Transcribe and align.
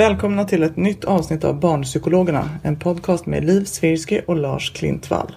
Välkomna 0.00 0.44
till 0.44 0.62
ett 0.62 0.76
nytt 0.76 1.04
avsnitt 1.04 1.44
av 1.44 1.60
Barnpsykologerna, 1.60 2.50
en 2.62 2.76
podcast 2.76 3.26
med 3.26 3.44
Liv 3.44 3.64
Svirsky 3.64 4.20
och 4.26 4.36
Lars 4.36 4.72
Klintvall. 4.72 5.36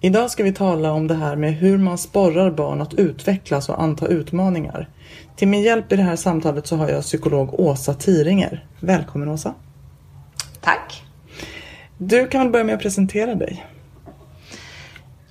Idag 0.00 0.30
ska 0.30 0.42
vi 0.42 0.52
tala 0.52 0.92
om 0.92 1.06
det 1.06 1.14
här 1.14 1.36
med 1.36 1.54
hur 1.54 1.78
man 1.78 1.98
sporrar 1.98 2.50
barn 2.50 2.80
att 2.80 2.94
utvecklas 2.94 3.68
och 3.68 3.82
anta 3.82 4.06
utmaningar. 4.06 4.88
Till 5.36 5.48
min 5.48 5.62
hjälp 5.62 5.92
i 5.92 5.96
det 5.96 6.02
här 6.02 6.16
samtalet 6.16 6.66
så 6.66 6.76
har 6.76 6.88
jag 6.88 7.02
psykolog 7.02 7.60
Åsa 7.60 7.94
Tiringer. 7.94 8.66
Välkommen 8.80 9.28
Åsa! 9.28 9.54
Tack! 10.60 11.02
Du 11.98 12.26
kan 12.26 12.40
väl 12.40 12.50
börja 12.52 12.64
med 12.64 12.74
att 12.74 12.82
presentera 12.82 13.34
dig? 13.34 13.66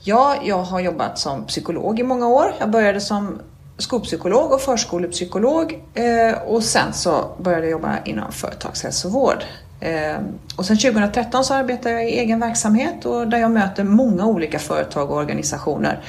Ja, 0.03 0.35
jag 0.43 0.63
har 0.63 0.79
jobbat 0.79 1.19
som 1.19 1.45
psykolog 1.45 1.99
i 1.99 2.03
många 2.03 2.27
år. 2.27 2.53
Jag 2.59 2.71
började 2.71 3.01
som 3.01 3.39
skolpsykolog 3.77 4.51
och 4.51 4.61
förskolepsykolog 4.61 5.83
eh, 5.93 6.37
och 6.41 6.63
sen 6.63 6.93
så 6.93 7.35
började 7.37 7.63
jag 7.63 7.71
jobba 7.71 7.97
inom 8.05 8.31
företagshälsovård. 8.31 9.43
Eh, 9.79 10.17
och 10.55 10.65
sen 10.65 10.77
2013 10.77 11.43
så 11.43 11.53
arbetar 11.53 11.89
jag 11.89 12.09
i 12.09 12.19
egen 12.19 12.39
verksamhet 12.39 13.05
och 13.05 13.27
där 13.27 13.37
jag 13.37 13.51
möter 13.51 13.83
många 13.83 14.25
olika 14.25 14.59
företag 14.59 15.11
och 15.11 15.17
organisationer, 15.17 16.03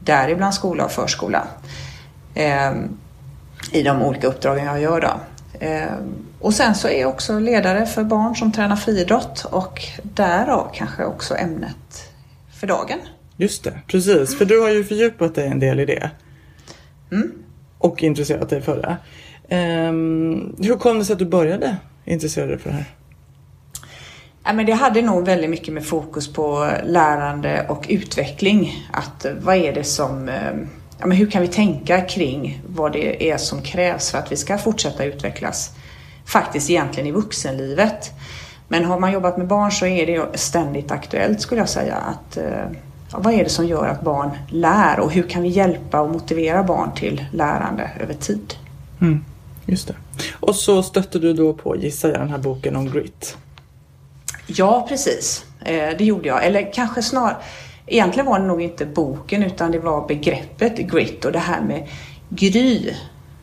däribland 0.00 0.54
skola 0.54 0.84
och 0.84 0.92
förskola, 0.92 1.46
eh, 2.34 2.72
i 3.72 3.82
de 3.82 4.02
olika 4.02 4.26
uppdragen 4.26 4.64
jag 4.64 4.80
gör. 4.80 5.00
Då. 5.00 5.20
Eh, 5.66 5.92
och 6.40 6.54
sen 6.54 6.74
så 6.74 6.88
är 6.88 7.00
jag 7.00 7.10
också 7.10 7.38
ledare 7.38 7.86
för 7.86 8.04
barn 8.04 8.36
som 8.36 8.52
tränar 8.52 8.76
friidrott 8.76 9.44
och 9.44 9.82
därav 10.02 10.70
kanske 10.74 11.04
också 11.04 11.36
ämnet 11.36 12.10
för 12.54 12.66
dagen. 12.66 12.98
Just 13.36 13.64
det, 13.64 13.80
precis. 13.86 14.38
För 14.38 14.44
du 14.44 14.60
har 14.60 14.70
ju 14.70 14.84
fördjupat 14.84 15.34
dig 15.34 15.46
en 15.46 15.60
del 15.60 15.80
i 15.80 15.84
det. 15.84 16.10
Mm. 17.12 17.32
Och 17.78 18.02
intresserat 18.02 18.48
dig 18.48 18.62
för 18.62 18.82
det. 18.82 18.96
Um, 19.88 20.56
hur 20.58 20.76
kom 20.76 20.98
det 20.98 21.04
sig 21.04 21.12
att 21.12 21.18
du 21.18 21.26
började 21.26 21.76
intressera 22.04 22.46
dig 22.46 22.58
för 22.58 22.70
det 22.70 22.76
här? 22.76 22.94
Ja, 24.44 24.52
men 24.52 24.66
det 24.66 24.72
hade 24.72 25.02
nog 25.02 25.26
väldigt 25.26 25.50
mycket 25.50 25.74
med 25.74 25.86
fokus 25.86 26.32
på 26.32 26.70
lärande 26.84 27.66
och 27.68 27.86
utveckling. 27.88 28.88
Att 28.92 29.24
eh, 29.24 29.32
vad 29.40 29.56
är 29.56 29.72
det 29.72 29.84
som... 29.84 30.28
Ehm, 30.28 30.68
ja, 31.00 31.06
men 31.06 31.16
hur 31.16 31.30
kan 31.30 31.42
vi 31.42 31.48
tänka 31.48 32.00
kring 32.00 32.62
vad 32.66 32.92
det 32.92 33.30
är 33.30 33.36
som 33.36 33.62
krävs 33.62 34.10
för 34.10 34.18
att 34.18 34.32
vi 34.32 34.36
ska 34.36 34.58
fortsätta 34.58 35.04
utvecklas? 35.04 35.70
Faktiskt 36.24 36.70
egentligen 36.70 37.08
i 37.08 37.12
vuxenlivet. 37.12 38.12
Men 38.68 38.84
har 38.84 39.00
man 39.00 39.12
jobbat 39.12 39.36
med 39.36 39.46
barn 39.46 39.72
så 39.72 39.86
är 39.86 40.06
det 40.06 40.38
ständigt 40.38 40.90
aktuellt 40.90 41.40
skulle 41.40 41.60
jag 41.60 41.68
säga. 41.68 41.96
att 41.96 42.36
eh, 42.36 42.66
vad 43.18 43.34
är 43.34 43.44
det 43.44 43.50
som 43.50 43.66
gör 43.66 43.86
att 43.86 44.02
barn 44.02 44.30
lär 44.48 45.00
och 45.00 45.12
hur 45.12 45.22
kan 45.22 45.42
vi 45.42 45.48
hjälpa 45.48 46.00
och 46.00 46.10
motivera 46.10 46.62
barn 46.62 46.94
till 46.94 47.24
lärande 47.32 47.90
över 48.00 48.14
tid? 48.14 48.54
Mm, 49.00 49.24
just 49.66 49.88
det. 49.88 49.94
Och 50.40 50.54
så 50.54 50.82
stötte 50.82 51.18
du 51.18 51.32
då 51.32 51.52
på, 51.52 51.76
gissar 51.76 52.08
jag, 52.08 52.18
den 52.18 52.30
här 52.30 52.38
boken 52.38 52.76
om 52.76 52.90
grit. 52.90 53.36
Ja, 54.46 54.86
precis. 54.88 55.44
Eh, 55.64 55.88
det 55.98 56.04
gjorde 56.04 56.28
jag. 56.28 56.44
Eller 56.44 56.72
kanske 56.72 57.02
snarare, 57.02 57.36
egentligen 57.86 58.26
var 58.26 58.38
det 58.38 58.46
nog 58.46 58.62
inte 58.62 58.86
boken 58.86 59.42
utan 59.42 59.70
det 59.70 59.78
var 59.78 60.08
begreppet 60.08 60.76
grit 60.76 61.24
och 61.24 61.32
det 61.32 61.38
här 61.38 61.60
med 61.60 61.88
gry 62.28 62.94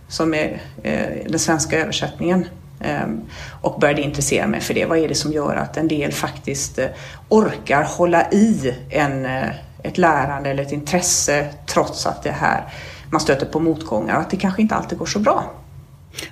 som 0.07 0.33
är 0.33 0.61
eh, 0.83 1.29
den 1.29 1.39
svenska 1.39 1.79
översättningen 1.79 2.45
Ehm, 2.83 3.21
och 3.61 3.79
började 3.79 4.01
intressera 4.01 4.47
mig 4.47 4.61
för 4.61 4.73
det. 4.73 4.85
Vad 4.85 4.97
är 4.97 5.07
det 5.07 5.15
som 5.15 5.31
gör 5.31 5.55
att 5.55 5.77
en 5.77 5.87
del 5.87 6.11
faktiskt 6.11 6.79
eh, 6.79 6.87
orkar 7.29 7.83
hålla 7.83 8.31
i 8.31 8.75
en, 8.89 9.25
eh, 9.25 9.49
ett 9.83 9.97
lärande 9.97 10.49
eller 10.49 10.63
ett 10.63 10.71
intresse 10.71 11.47
trots 11.67 12.05
att 12.05 12.23
det 12.23 12.31
här 12.31 12.63
man 13.09 13.21
stöter 13.21 13.45
på 13.45 13.59
motgångar 13.59 14.15
och 14.15 14.21
att 14.21 14.29
det 14.29 14.37
kanske 14.37 14.61
inte 14.61 14.75
alltid 14.75 14.97
går 14.97 15.05
så 15.05 15.19
bra. 15.19 15.51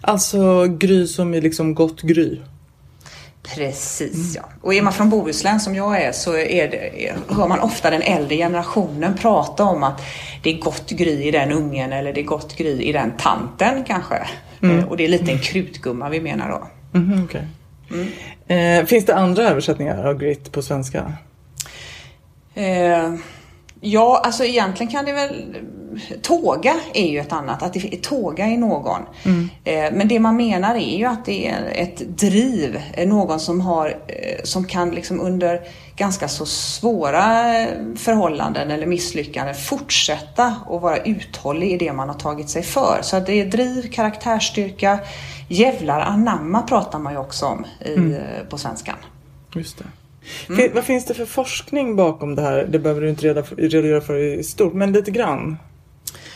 Alltså 0.02 0.66
gry 0.66 1.08
som 1.08 1.34
är 1.34 1.42
liksom 1.42 1.76
gott 1.76 2.02
gry? 2.02 2.40
Precis 3.44 4.36
mm. 4.36 4.36
ja. 4.36 4.44
Och 4.62 4.74
är 4.74 4.82
man 4.82 4.94
från 4.94 5.10
Bohuslän 5.10 5.60
som 5.60 5.76
jag 5.76 6.02
är 6.02 6.12
så 6.12 6.38
är 6.38 6.68
det, 6.68 7.14
hör 7.28 7.48
man 7.48 7.60
ofta 7.60 7.90
den 7.90 8.02
äldre 8.02 8.36
generationen 8.36 9.18
prata 9.18 9.64
om 9.64 9.84
att 9.84 10.02
det 10.44 10.50
är 10.50 10.60
gott 10.60 10.90
gry 10.90 11.28
i 11.28 11.32
den 11.32 11.52
ungen 11.52 11.94
eller 11.94 12.14
det 12.14 12.22
är 12.22 12.26
gott 12.26 12.58
gry 12.58 12.82
i 12.82 12.92
den 12.92 13.12
tanten 13.18 13.84
kanske. 13.84 14.28
Mm. 14.62 14.88
Och 14.88 14.98
det 14.98 15.04
är 15.04 15.08
lite 15.08 15.32
en 15.32 15.40
krutgumma 15.40 16.10
vi 16.10 16.22
menar 16.22 16.50
då. 16.50 16.68
Mm, 17.00 17.24
okay. 17.24 17.42
mm. 17.92 18.82
eh, 18.82 18.86
finns 18.86 19.06
det 19.06 19.16
andra 19.16 19.44
översättningar 19.44 20.06
av 20.06 20.18
grit 20.18 20.52
på 20.52 20.62
svenska? 20.62 21.14
Eh, 22.56 23.14
Ja, 23.82 24.22
alltså 24.24 24.44
egentligen 24.44 24.92
kan 24.92 25.06
det 25.06 25.14
väl... 25.14 25.56
Tåga 26.22 26.76
är 26.94 27.08
ju 27.08 27.20
ett 27.20 27.32
annat, 27.32 27.64
att 27.64 27.74
det 27.74 28.04
tåga 28.04 28.48
i 28.48 28.58
någon. 28.58 29.02
Mm. 29.26 29.50
Eh, 29.64 29.98
men 29.98 30.08
det 30.08 30.20
man 30.20 30.36
menar 30.36 30.76
är 30.76 30.98
ju 30.98 31.06
att 31.06 31.26
det 31.26 31.48
är 31.48 31.72
ett 31.74 32.00
driv, 32.18 32.82
någon 33.06 33.40
som, 33.40 33.62
har, 33.62 33.88
eh, 34.08 34.44
som 34.44 34.66
kan 34.66 34.92
liksom 34.92 35.22
under 35.22 35.62
ganska 35.96 36.28
så 36.28 36.46
svåra 36.46 37.22
förhållanden 37.96 38.72
eller 38.72 38.86
misslyckanden 38.86 39.56
fortsätta 39.56 40.56
och 40.68 40.82
vara 40.82 40.98
uthållig 40.98 41.72
i 41.72 41.78
det 41.78 41.94
man 41.94 42.10
har 42.10 42.16
tagit 42.16 42.50
sig 42.50 42.64
för. 42.64 43.00
Så 43.02 43.20
det 43.20 43.34
är 43.34 43.46
driv, 43.46 43.92
karaktärsstyrka, 43.92 45.00
jävlar 45.48 46.00
anamma 46.00 46.62
pratar 46.62 47.00
man 47.00 47.14
ju 47.14 47.20
också 47.20 47.46
om 47.46 47.66
i, 47.86 47.94
mm. 47.94 48.14
Eh, 48.14 48.46
på 48.50 48.58
svenskan. 48.58 48.96
Just 49.56 49.78
det. 49.78 49.86
Mm. 50.50 50.72
Vad 50.74 50.84
finns 50.84 51.06
det 51.06 51.14
för 51.14 51.26
forskning 51.26 51.96
bakom 51.96 52.36
det 52.36 52.42
här? 52.42 52.68
Det 52.70 52.80
behöver 52.80 53.02
du 53.02 53.10
inte 53.10 53.46
redogöra 53.58 54.02
för 54.02 54.18
i 54.18 54.44
stort, 54.44 54.74
men 54.74 54.92
lite 54.92 55.12
grann. 55.12 55.58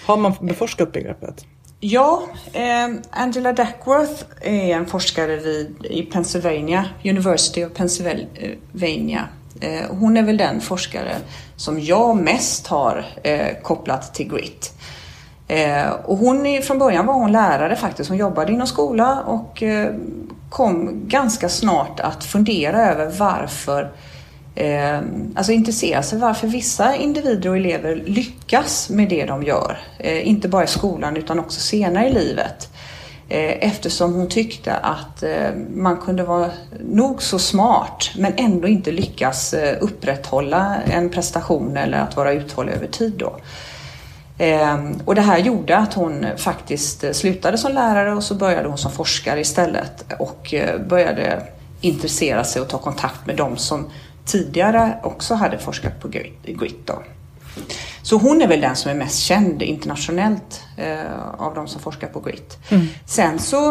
Har 0.05 0.17
man 0.17 0.33
beforskat 0.41 0.91
begreppet? 0.91 1.45
Ja, 1.79 2.23
eh, 2.53 2.89
Angela 3.09 3.53
Duckworth 3.53 4.23
är 4.41 4.75
en 4.75 4.85
forskare 4.85 5.35
vid, 5.35 5.85
i 5.85 6.01
Pennsylvania, 6.01 6.85
University 7.03 7.65
of 7.65 7.73
Pennsylvania. 7.73 9.27
Eh, 9.61 9.85
hon 9.89 10.17
är 10.17 10.23
väl 10.23 10.37
den 10.37 10.61
forskare 10.61 11.15
som 11.55 11.79
jag 11.79 12.17
mest 12.17 12.67
har 12.67 13.05
eh, 13.23 13.61
kopplat 13.63 14.13
till 14.13 14.29
grit. 14.29 14.73
Eh, 15.47 15.89
och 15.89 16.17
hon, 16.17 16.61
från 16.63 16.79
början 16.79 17.05
var 17.05 17.13
hon 17.13 17.31
lärare 17.31 17.75
faktiskt. 17.75 18.09
Hon 18.09 18.17
jobbade 18.17 18.51
inom 18.51 18.67
skola 18.67 19.21
och 19.21 19.63
eh, 19.63 19.93
kom 20.49 21.01
ganska 21.07 21.49
snart 21.49 21.99
att 21.99 22.23
fundera 22.23 22.91
över 22.91 23.11
varför 23.19 23.91
eh, 24.55 25.01
alltså 25.35 25.51
intressera 25.51 26.03
sig 26.03 26.19
varför 26.19 26.47
vissa 26.47 26.95
individer 26.95 27.49
och 27.49 27.57
elever 27.57 27.95
lyckas 28.05 28.89
med 28.89 29.09
det 29.09 29.25
de 29.25 29.43
gör. 29.43 29.77
Eh, 29.99 30.27
inte 30.27 30.47
bara 30.47 30.63
i 30.63 30.67
skolan 30.67 31.17
utan 31.17 31.39
också 31.39 31.59
senare 31.59 32.09
i 32.09 32.13
livet. 32.13 32.69
Eh, 33.29 33.67
eftersom 33.67 34.13
hon 34.13 34.29
tyckte 34.29 34.73
att 34.73 35.23
eh, 35.23 35.49
man 35.75 35.97
kunde 35.97 36.23
vara 36.23 36.51
nog 36.79 37.23
så 37.23 37.39
smart 37.39 38.11
men 38.17 38.33
ändå 38.37 38.67
inte 38.67 38.91
lyckas 38.91 39.53
eh, 39.53 39.77
upprätthålla 39.81 40.77
en 40.85 41.09
prestation 41.09 41.77
eller 41.77 41.97
att 41.97 42.15
vara 42.15 42.33
uthållig 42.33 42.73
över 42.73 42.87
tid. 42.87 43.13
Då. 43.17 43.37
Ehm, 44.37 44.99
och 45.05 45.15
det 45.15 45.21
här 45.21 45.37
gjorde 45.37 45.77
att 45.77 45.93
hon 45.93 46.25
faktiskt 46.37 47.03
eh, 47.03 47.11
slutade 47.11 47.57
som 47.57 47.71
lärare 47.71 48.13
och 48.13 48.23
så 48.23 48.35
började 48.35 48.67
hon 48.67 48.77
som 48.77 48.91
forskare 48.91 49.39
istället 49.39 50.05
och 50.19 50.53
eh, 50.53 50.81
började 50.81 51.43
intressera 51.81 52.43
sig 52.43 52.61
och 52.61 52.67
ta 52.67 52.77
kontakt 52.77 53.25
med 53.25 53.35
de 53.35 53.57
som 53.57 53.89
tidigare 54.25 54.97
också 55.03 55.33
hade 55.33 55.57
forskat 55.57 55.99
på 55.99 56.07
grit. 56.07 56.87
Då. 56.87 57.03
Så 58.01 58.17
hon 58.17 58.41
är 58.41 58.47
väl 58.47 58.61
den 58.61 58.75
som 58.75 58.91
är 58.91 58.95
mest 58.95 59.19
känd 59.19 59.61
internationellt 59.61 60.63
eh, 60.77 61.29
av 61.37 61.55
de 61.55 61.67
som 61.67 61.81
forskar 61.81 62.07
på 62.07 62.19
grit. 62.19 62.57
Mm. 62.69 62.87
Sen 63.05 63.39
så 63.39 63.69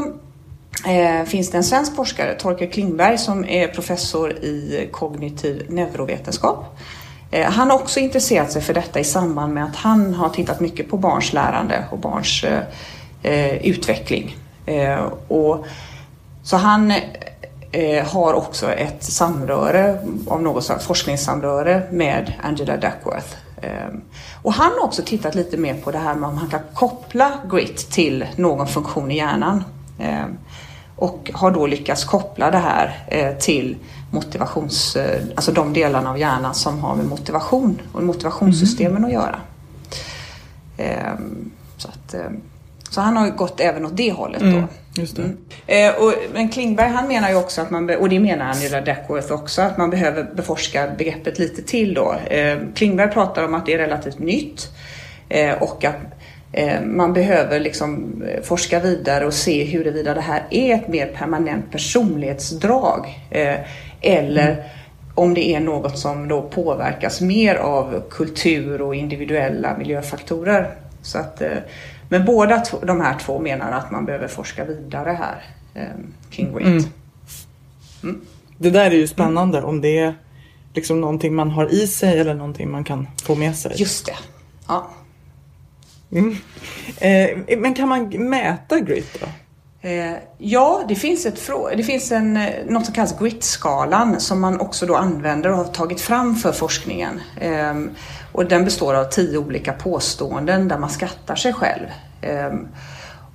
eh, 0.87 1.25
finns 1.27 1.51
det 1.51 1.57
en 1.57 1.65
svensk 1.65 1.97
forskare, 1.97 2.35
Torkel 2.35 2.71
Klingberg, 2.71 3.19
som 3.19 3.45
är 3.45 3.69
professor 3.69 4.33
i 4.33 4.89
kognitiv 4.93 5.67
neurovetenskap. 5.69 6.79
Eh, 7.31 7.51
han 7.51 7.71
har 7.71 7.79
också 7.79 8.01
intresserat 8.01 8.53
sig 8.53 8.63
för 8.63 8.75
detta 8.75 9.01
i 9.01 9.05
samband 9.05 9.55
med 9.55 9.65
att 9.65 9.77
han 9.77 10.15
har 10.15 10.29
tittat 10.29 10.61
mycket 10.61 10.91
på 10.91 10.97
barns 10.97 11.33
lärande 11.33 11.85
och 11.91 11.99
barns 11.99 12.45
eh, 12.45 12.63
eh, 13.23 13.57
utveckling. 13.67 14.37
Eh, 14.67 15.05
och, 15.29 15.67
så 16.43 16.57
han 16.57 16.93
har 18.05 18.35
också 18.35 18.73
ett 18.73 19.05
samröre 19.05 19.99
av 20.27 20.43
något 20.43 20.65
slags 20.65 20.87
forskningssamröre 20.87 21.83
med 21.91 22.33
Angela 22.43 22.77
Duckworth 22.77 23.37
Ehm, 23.63 24.03
och 24.43 24.53
han 24.53 24.73
har 24.73 24.85
också 24.85 25.03
tittat 25.03 25.35
lite 25.35 25.57
mer 25.57 25.75
på 25.75 25.91
det 25.91 25.99
här 25.99 26.15
med 26.15 26.29
om 26.29 26.39
han 26.39 26.49
kan 26.49 26.61
koppla 26.75 27.33
grit 27.51 27.91
till 27.91 28.27
någon 28.37 28.67
funktion 28.67 29.11
i 29.11 29.17
hjärnan. 29.17 29.65
Ehm, 29.99 30.39
och 30.97 31.31
har 31.35 31.51
då 31.51 31.67
lyckats 31.67 32.05
koppla 32.05 32.51
det 32.51 32.59
här 32.59 33.05
eh, 33.09 33.37
till 33.37 33.77
motivations, 34.11 34.97
eh, 34.97 35.23
alltså 35.37 35.53
de 35.53 35.73
delarna 35.73 36.11
av 36.11 36.19
hjärnan 36.19 36.55
som 36.55 36.81
har 36.81 36.95
med 36.95 37.07
motivation 37.07 37.81
och 37.93 38.03
motivationssystemen 38.03 38.97
mm. 38.97 39.05
att 39.05 39.13
göra. 39.13 39.41
Ehm, 40.77 41.51
så, 41.77 41.89
att, 41.89 42.15
så 42.93 43.01
han 43.01 43.17
har 43.17 43.31
gått 43.31 43.61
även 43.61 43.87
åt 43.87 43.97
det 43.97 44.13
hållet 44.13 44.41
då. 44.41 44.47
Mm. 44.47 44.65
Just 44.95 45.17
det. 45.17 45.23
Mm. 45.23 45.37
Eh, 45.67 46.03
och, 46.03 46.15
men 46.35 46.49
Klingberg 46.49 46.89
han 46.89 47.09
menar 47.09 47.31
ju 47.31 47.37
också 47.37 47.61
att 47.61 47.71
man, 47.71 47.91
och 47.91 48.09
det 48.09 48.21
menar 48.21 48.47
Angela 48.47 48.81
Duckworth 48.81 49.33
också, 49.33 49.63
att 49.63 49.79
man 49.79 49.91
behöver 49.91 50.25
beforska 50.35 50.89
begreppet 50.99 51.39
lite 51.39 51.63
till 51.63 51.95
då. 51.95 52.15
Eh, 52.27 52.59
Klingberg 52.75 53.11
pratar 53.11 53.45
om 53.45 53.55
att 53.55 53.67
det 53.67 53.75
är 53.75 53.79
relativt 53.79 54.19
nytt 54.19 54.71
eh, 55.29 55.63
och 55.63 55.85
att 55.85 55.97
eh, 56.53 56.81
man 56.83 57.13
behöver 57.13 57.61
liksom 57.61 58.23
eh, 58.29 58.43
forska 58.43 58.81
vidare 58.81 59.27
och 59.27 59.35
se 59.35 59.65
huruvida 59.65 60.15
det 60.15 60.21
här 60.21 60.43
är 60.51 60.75
ett 60.75 60.89
mer 60.89 61.07
permanent 61.07 61.73
personlighetsdrag 61.73 63.19
eh, 63.31 63.57
eller 64.01 64.53
mm. 64.53 64.65
om 65.15 65.35
det 65.35 65.55
är 65.55 65.61
något 65.61 65.99
som 65.99 66.29
då 66.29 66.43
påverkas 66.43 67.21
mer 67.21 67.55
av 67.55 68.03
kultur 68.11 68.83
och 68.83 68.95
individuella 68.95 69.79
miljöfaktorer. 69.79 70.71
Så 71.03 71.19
att 71.19 71.43
men 72.13 72.25
båda 72.25 72.65
de 72.83 73.01
här 73.01 73.19
två 73.19 73.39
menar 73.39 73.73
att 73.73 73.91
man 73.91 74.05
behöver 74.05 74.29
forska 74.29 74.65
vidare 74.65 75.11
här 75.11 75.45
eh, 75.75 76.05
kring 76.31 76.53
grit. 76.53 76.67
Mm. 76.67 76.85
Mm. 78.03 78.21
Det 78.59 78.71
där 78.71 78.91
är 78.91 78.95
ju 78.95 79.07
spännande 79.07 79.59
mm. 79.59 79.71
om 79.71 79.81
det 79.81 79.99
är 79.99 80.15
liksom 80.75 81.01
någonting 81.01 81.35
man 81.35 81.51
har 81.51 81.75
i 81.75 81.87
sig 81.87 82.21
eller 82.21 82.35
någonting 82.35 82.71
man 82.71 82.85
kan 82.85 83.09
få 83.23 83.35
med 83.35 83.57
sig. 83.57 83.73
Just 83.77 84.07
det. 84.07 84.15
Ja. 84.69 84.91
Mm. 86.13 86.37
Eh, 86.99 87.59
men 87.59 87.75
kan 87.75 87.89
man 87.89 88.09
mäta 88.09 88.81
grit 88.81 89.21
då? 89.21 89.27
Eh, 89.89 90.17
ja, 90.39 90.85
det 90.89 90.95
finns, 90.95 91.27
ett 91.27 91.51
det 91.77 91.83
finns 91.83 92.13
en, 92.13 92.37
eh, 92.37 92.51
något 92.67 92.85
som 92.85 92.95
kallas 92.95 93.19
grit-skalan 93.19 94.21
som 94.21 94.41
man 94.41 94.61
också 94.61 94.87
då 94.87 94.97
använder 94.97 95.51
och 95.51 95.57
har 95.57 95.65
tagit 95.65 96.01
fram 96.01 96.37
för 96.37 96.53
forskningen. 96.53 97.21
Eh, 97.41 97.75
och 98.33 98.47
den 98.47 98.65
består 98.65 98.95
av 98.95 99.05
tio 99.05 99.39
olika 99.39 99.73
påståenden 99.73 100.69
där 100.69 100.79
man 100.79 100.91
skattar 100.91 101.35
sig 101.35 101.53
själv. 101.53 101.87
Ehm, 102.23 102.69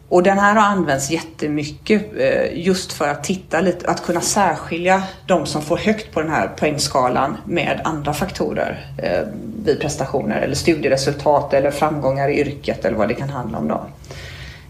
och 0.10 0.24
den 0.24 0.40
här 0.40 0.56
har 0.56 0.62
använts 0.62 1.12
jättemycket 1.12 2.02
eh, 2.18 2.66
just 2.66 2.94
för 2.94 3.08
att 3.08 3.24
titta 3.24 3.62
lite, 3.62 3.90
att 3.90 4.06
kunna 4.06 4.22
särskilja 4.22 5.04
de 5.26 5.46
som 5.46 5.62
får 5.62 5.78
högt 5.78 6.14
på 6.14 6.22
den 6.22 6.30
här 6.30 6.48
poängskalan 6.48 7.38
med 7.46 7.82
andra 7.84 8.14
faktorer 8.14 8.86
eh, 8.98 9.28
vid 9.66 9.80
prestationer 9.80 10.42
eller 10.42 10.56
studieresultat 10.56 11.54
eller 11.54 11.72
framgångar 11.72 12.30
i 12.30 12.40
yrket 12.40 12.86
eller 12.86 12.98
vad 12.98 13.08
det 13.08 13.14
kan 13.14 13.30
handla 13.30 13.58
om. 13.58 13.68
Då. 13.68 13.86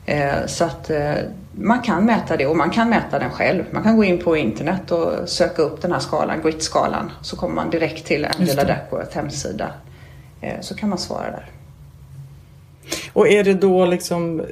Eh, 0.05 0.45
så 0.45 0.63
att 0.63 0.91
man 1.51 1.81
kan 1.81 2.05
mäta 2.05 2.37
det 2.37 2.47
och 2.47 2.57
man 2.57 2.69
kan 2.69 2.89
mäta 2.89 3.19
den 3.19 3.31
själv. 3.31 3.63
Man 3.71 3.83
kan 3.83 3.97
gå 3.97 4.03
in 4.03 4.17
på 4.17 4.37
internet 4.37 4.91
och 4.91 5.29
söka 5.29 5.61
upp 5.61 5.81
den 5.81 5.91
här 5.91 5.99
skalan, 5.99 6.41
grit-skalan, 6.41 7.11
så 7.21 7.35
kommer 7.35 7.55
man 7.55 7.69
direkt 7.69 8.05
till 8.05 8.25
Angela 8.25 8.63
Duckworth 8.63 9.15
hemsida 9.15 9.69
Eh, 9.69 9.86
så 10.61 10.75
kan 10.75 10.89
man 10.89 10.97
svara 10.97 11.31
där. 11.31 11.45
Och 13.13 13.27
är 13.27 13.43
det 13.43 13.53
då 13.53 13.85
liksom 13.85 14.39
eh, 14.39 14.45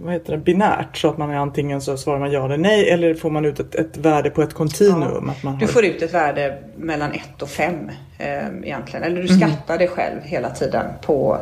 vad 0.00 0.12
heter 0.12 0.32
det, 0.32 0.38
binärt 0.38 0.96
så 0.96 1.08
att 1.08 1.18
man 1.18 1.30
är 1.30 1.36
antingen 1.36 1.80
så 1.80 1.96
svarar 1.96 2.18
man 2.18 2.32
ja 2.32 2.44
eller 2.44 2.56
nej 2.56 2.90
eller 2.90 3.14
får 3.14 3.30
man 3.30 3.44
ut 3.44 3.60
ett, 3.60 3.74
ett 3.74 3.96
värde 3.96 4.30
på 4.30 4.42
ett 4.42 4.54
kontinuum? 4.54 5.24
Ja, 5.26 5.32
att 5.32 5.42
man 5.42 5.54
har... 5.54 5.60
Du 5.60 5.66
får 5.66 5.84
ut 5.84 6.02
ett 6.02 6.14
värde 6.14 6.58
mellan 6.76 7.12
1 7.12 7.42
och 7.42 7.48
5 7.48 7.90
eh, 8.18 8.26
egentligen. 8.62 9.04
Eller 9.04 9.22
du 9.22 9.28
mhm. 9.28 9.40
skattar 9.40 9.74
mm. 9.74 9.78
dig 9.78 9.88
själv 9.88 10.20
hela 10.22 10.50
tiden 10.50 10.86
på 11.02 11.38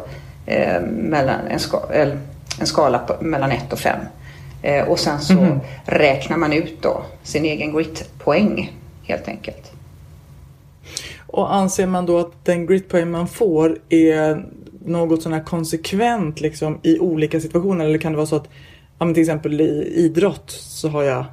eh, 0.46 0.80
mellan 0.82 1.46
en, 1.48 1.58
ska, 1.58 1.80
en 1.92 2.66
skala 2.66 2.98
på, 2.98 3.24
mellan 3.24 3.50
1 3.50 3.72
och 3.72 3.78
5. 3.78 3.98
Eh, 4.62 4.88
och 4.88 4.98
sen 4.98 5.20
så 5.20 5.32
mm. 5.32 5.60
räknar 5.84 6.36
man 6.36 6.52
ut 6.52 6.82
då 6.82 7.02
sin 7.22 7.44
egen 7.44 7.72
grit-poäng 7.72 8.72
helt 9.02 9.28
enkelt. 9.28 9.73
Och 11.34 11.54
anser 11.54 11.86
man 11.86 12.06
då 12.06 12.18
att 12.18 12.44
den 12.44 12.66
gritpoäng 12.66 13.10
man 13.10 13.28
får 13.28 13.78
är 13.88 14.46
något 14.84 15.22
sån 15.22 15.32
här 15.32 15.44
konsekvent 15.44 16.40
liksom, 16.40 16.80
i 16.82 16.98
olika 16.98 17.40
situationer? 17.40 17.84
Eller 17.84 17.98
kan 17.98 18.12
det 18.12 18.16
vara 18.16 18.26
så 18.26 18.36
att 18.36 18.48
ja, 18.98 19.06
till 19.06 19.22
exempel 19.22 19.60
i 19.60 19.92
idrott 19.96 20.50
så 20.50 20.88
har 20.88 21.02
jag 21.02 21.24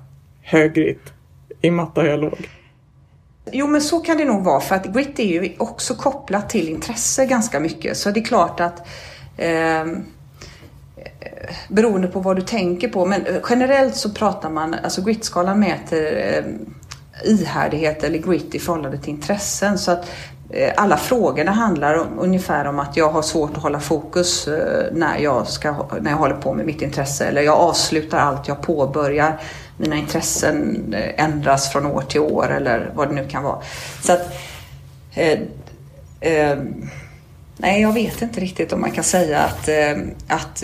hög 0.41 0.73
grit, 0.73 1.13
i 1.61 1.71
matte 1.71 2.01
har 2.01 2.07
jag 2.07 2.19
låg? 2.19 2.49
Jo 3.51 3.67
men 3.67 3.81
så 3.81 3.99
kan 3.99 4.17
det 4.17 4.25
nog 4.25 4.43
vara 4.43 4.59
för 4.59 4.75
att 4.75 4.93
grit 4.93 5.19
är 5.19 5.23
ju 5.23 5.53
också 5.57 5.95
kopplat 5.95 6.49
till 6.49 6.69
intresse 6.69 7.25
ganska 7.25 7.59
mycket. 7.59 7.97
Så 7.97 8.11
det 8.11 8.19
är 8.19 8.25
klart 8.25 8.59
att 8.59 8.87
eh, 9.37 9.85
beroende 11.69 12.07
på 12.07 12.19
vad 12.19 12.35
du 12.35 12.41
tänker 12.41 12.87
på. 12.87 13.05
Men 13.05 13.25
generellt 13.49 13.95
så 13.95 14.09
pratar 14.09 14.49
man, 14.49 14.73
alltså 14.73 15.01
gritskalan 15.01 15.59
mäter 15.59 16.17
eh, 16.17 16.43
ihärdighet 17.23 18.03
eller 18.03 18.17
grit 18.17 18.55
i 18.55 18.59
förhållande 18.59 18.97
till 18.97 19.09
intressen. 19.09 19.79
Så 19.79 19.91
att 19.91 20.09
eh, 20.49 20.73
alla 20.77 20.97
frågorna 20.97 21.51
handlar 21.51 21.95
om, 21.95 22.19
ungefär 22.19 22.65
om 22.65 22.79
att 22.79 22.97
jag 22.97 23.09
har 23.09 23.21
svårt 23.21 23.57
att 23.57 23.63
hålla 23.63 23.79
fokus 23.79 24.47
eh, 24.47 24.93
när 24.93 25.17
jag, 25.17 25.47
ska, 25.47 25.87
när 26.01 26.11
jag 26.11 26.17
håller 26.17 26.35
på 26.35 26.53
med 26.53 26.65
mitt 26.65 26.81
intresse 26.81 27.25
eller 27.25 27.41
jag 27.41 27.57
avslutar 27.57 28.17
allt 28.17 28.47
jag 28.47 28.61
påbörjar. 28.61 29.39
Mina 29.77 29.95
intressen 29.95 30.85
eh, 30.93 31.25
ändras 31.25 31.71
från 31.71 31.85
år 31.85 32.01
till 32.01 32.21
år 32.21 32.51
eller 32.51 32.91
vad 32.95 33.07
det 33.07 33.13
nu 33.13 33.27
kan 33.27 33.43
vara. 33.43 33.61
Så 34.01 34.13
att, 34.13 34.33
eh, 35.13 35.39
eh, 36.19 36.57
nej, 37.57 37.81
jag 37.81 37.93
vet 37.93 38.21
inte 38.21 38.39
riktigt 38.39 38.73
om 38.73 38.81
man 38.81 38.91
kan 38.91 39.03
säga 39.03 39.39
att, 39.39 39.67
eh, 39.67 39.97
att 40.27 40.63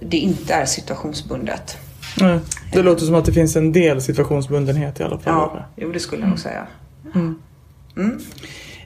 det 0.00 0.16
inte 0.16 0.54
är 0.54 0.64
situationsbundet. 0.64 1.76
Nej, 2.20 2.38
det 2.72 2.82
låter 2.82 3.06
som 3.06 3.14
att 3.14 3.24
det 3.24 3.32
finns 3.32 3.56
en 3.56 3.72
del 3.72 4.02
situationsbundenhet 4.02 5.00
i 5.00 5.02
alla 5.02 5.18
fall. 5.18 5.50
Ja, 5.54 5.64
jo 5.76 5.92
det 5.92 6.00
skulle 6.00 6.22
jag 6.22 6.28
nog 6.28 6.38
säga. 6.38 6.66
Mm. 7.14 7.38
Mm. 7.96 8.18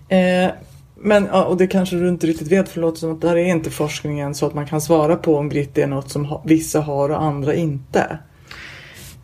Eh, 0.08 0.54
men, 1.00 1.30
och 1.30 1.56
det 1.56 1.66
kanske 1.66 1.96
du 1.96 2.08
inte 2.08 2.26
riktigt 2.26 2.48
vet 2.48 2.68
för 2.68 2.80
det 2.80 2.86
låter 2.86 2.98
som 2.98 3.12
att 3.12 3.20
det 3.20 3.28
här 3.28 3.36
är 3.36 3.46
inte 3.46 3.70
forskningen 3.70 4.34
så 4.34 4.46
att 4.46 4.54
man 4.54 4.66
kan 4.66 4.80
svara 4.80 5.16
på 5.16 5.36
om 5.36 5.48
grit 5.48 5.78
är 5.78 5.86
något 5.86 6.10
som 6.10 6.40
vissa 6.44 6.80
har 6.80 7.08
och 7.08 7.22
andra 7.22 7.54
inte. 7.54 8.18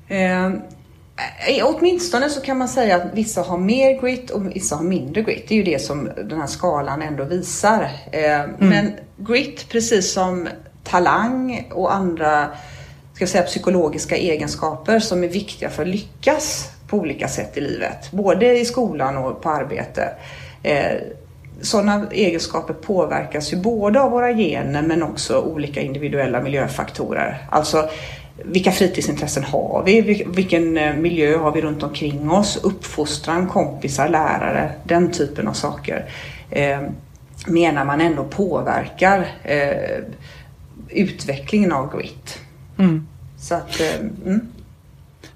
Eh, 0.09 0.51
åtminstone 1.63 2.31
så 2.31 2.41
kan 2.41 2.59
man 2.59 2.69
säga 2.69 2.97
att 2.97 3.15
vissa 3.15 3.43
har 3.43 3.59
mer 3.59 4.01
grit 4.01 4.31
och 4.31 4.57
vissa 4.57 4.77
har 4.77 4.83
mindre 4.83 5.23
grit. 5.23 5.49
Det 5.49 5.55
är 5.55 5.57
ju 5.57 5.65
det 5.65 5.83
som 5.83 6.11
den 6.29 6.41
här 6.41 6.47
skalan 6.47 7.03
ändå 7.03 7.25
visar. 7.25 7.91
Eh, 8.13 8.41
mm. 8.41 8.55
Men 8.59 8.93
grit, 9.17 9.69
precis 9.69 10.13
som 10.13 10.49
talang 10.85 11.69
och 11.73 11.95
andra 11.95 12.49
ska 13.15 13.27
säga, 13.27 13.45
psykologiska 13.45 14.17
egenskaper 14.17 14.99
som 14.99 15.25
är 15.25 15.29
viktiga 15.29 15.71
för 15.71 15.83
att 15.83 15.89
lyckas 15.89 16.71
på 16.87 16.97
olika 16.97 17.29
sätt 17.29 17.57
i 17.57 17.61
livet. 17.61 18.11
Både 18.11 18.59
i 18.59 18.65
skolan 18.65 19.17
och 19.17 19.43
på 19.43 19.51
arbete. 19.51 20.09
Eh, 20.63 20.97
sådana 21.61 22.07
egenskaper 22.11 22.75
påverkas 22.75 23.53
ju 23.53 23.57
både 23.57 24.01
av 24.01 24.11
våra 24.11 24.35
gener 24.35 24.83
men 24.83 25.03
också 25.03 25.41
olika 25.41 25.81
individuella 25.81 26.41
miljöfaktorer. 26.41 27.47
Alltså 27.51 27.89
vilka 28.45 28.73
fritidsintressen 28.73 29.45
har 29.45 29.83
vi? 29.87 30.25
Vilken 30.27 30.79
eh, 30.79 30.95
miljö 30.95 31.37
har 31.37 31.53
vi 31.53 31.61
runt 31.61 31.83
omkring 31.83 32.31
oss? 32.31 32.57
Uppfostran, 32.63 33.49
kompisar, 33.49 34.09
lärare, 34.09 34.73
den 34.85 35.11
typen 35.11 35.49
av 35.49 35.53
saker. 35.53 36.05
Eh, 36.51 36.81
menar 37.47 37.85
man 37.85 38.01
ändå 38.01 38.25
påverkar 38.25 39.27
eh, 39.43 39.99
utvecklingen 40.89 41.73
av 41.73 41.97
grit. 41.97 42.39
Mm. 42.83 43.07
Så 43.39 43.55
att, 43.55 43.81
eh, 43.81 43.95
mm. 44.27 44.41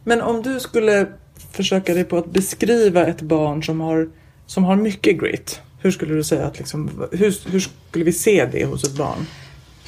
Men 0.04 0.22
om 0.22 0.42
du 0.42 0.60
skulle 0.60 1.06
försöka 1.52 1.94
dig 1.94 2.04
på 2.04 2.18
att 2.18 2.30
beskriva 2.30 3.06
ett 3.06 3.20
barn 3.20 3.62
som 3.62 3.80
har, 3.80 4.08
som 4.46 4.64
har 4.64 4.76
mycket 4.76 5.20
grit. 5.20 5.60
Hur 5.80 5.90
skulle 5.90 6.14
du 6.14 6.24
säga 6.24 6.46
att 6.46 6.58
liksom, 6.58 7.08
hur, 7.12 7.50
hur 7.50 7.60
skulle 7.60 8.04
vi 8.04 8.12
se 8.12 8.48
det 8.52 8.64
hos 8.64 8.84
ett 8.84 8.96
barn? 8.96 9.26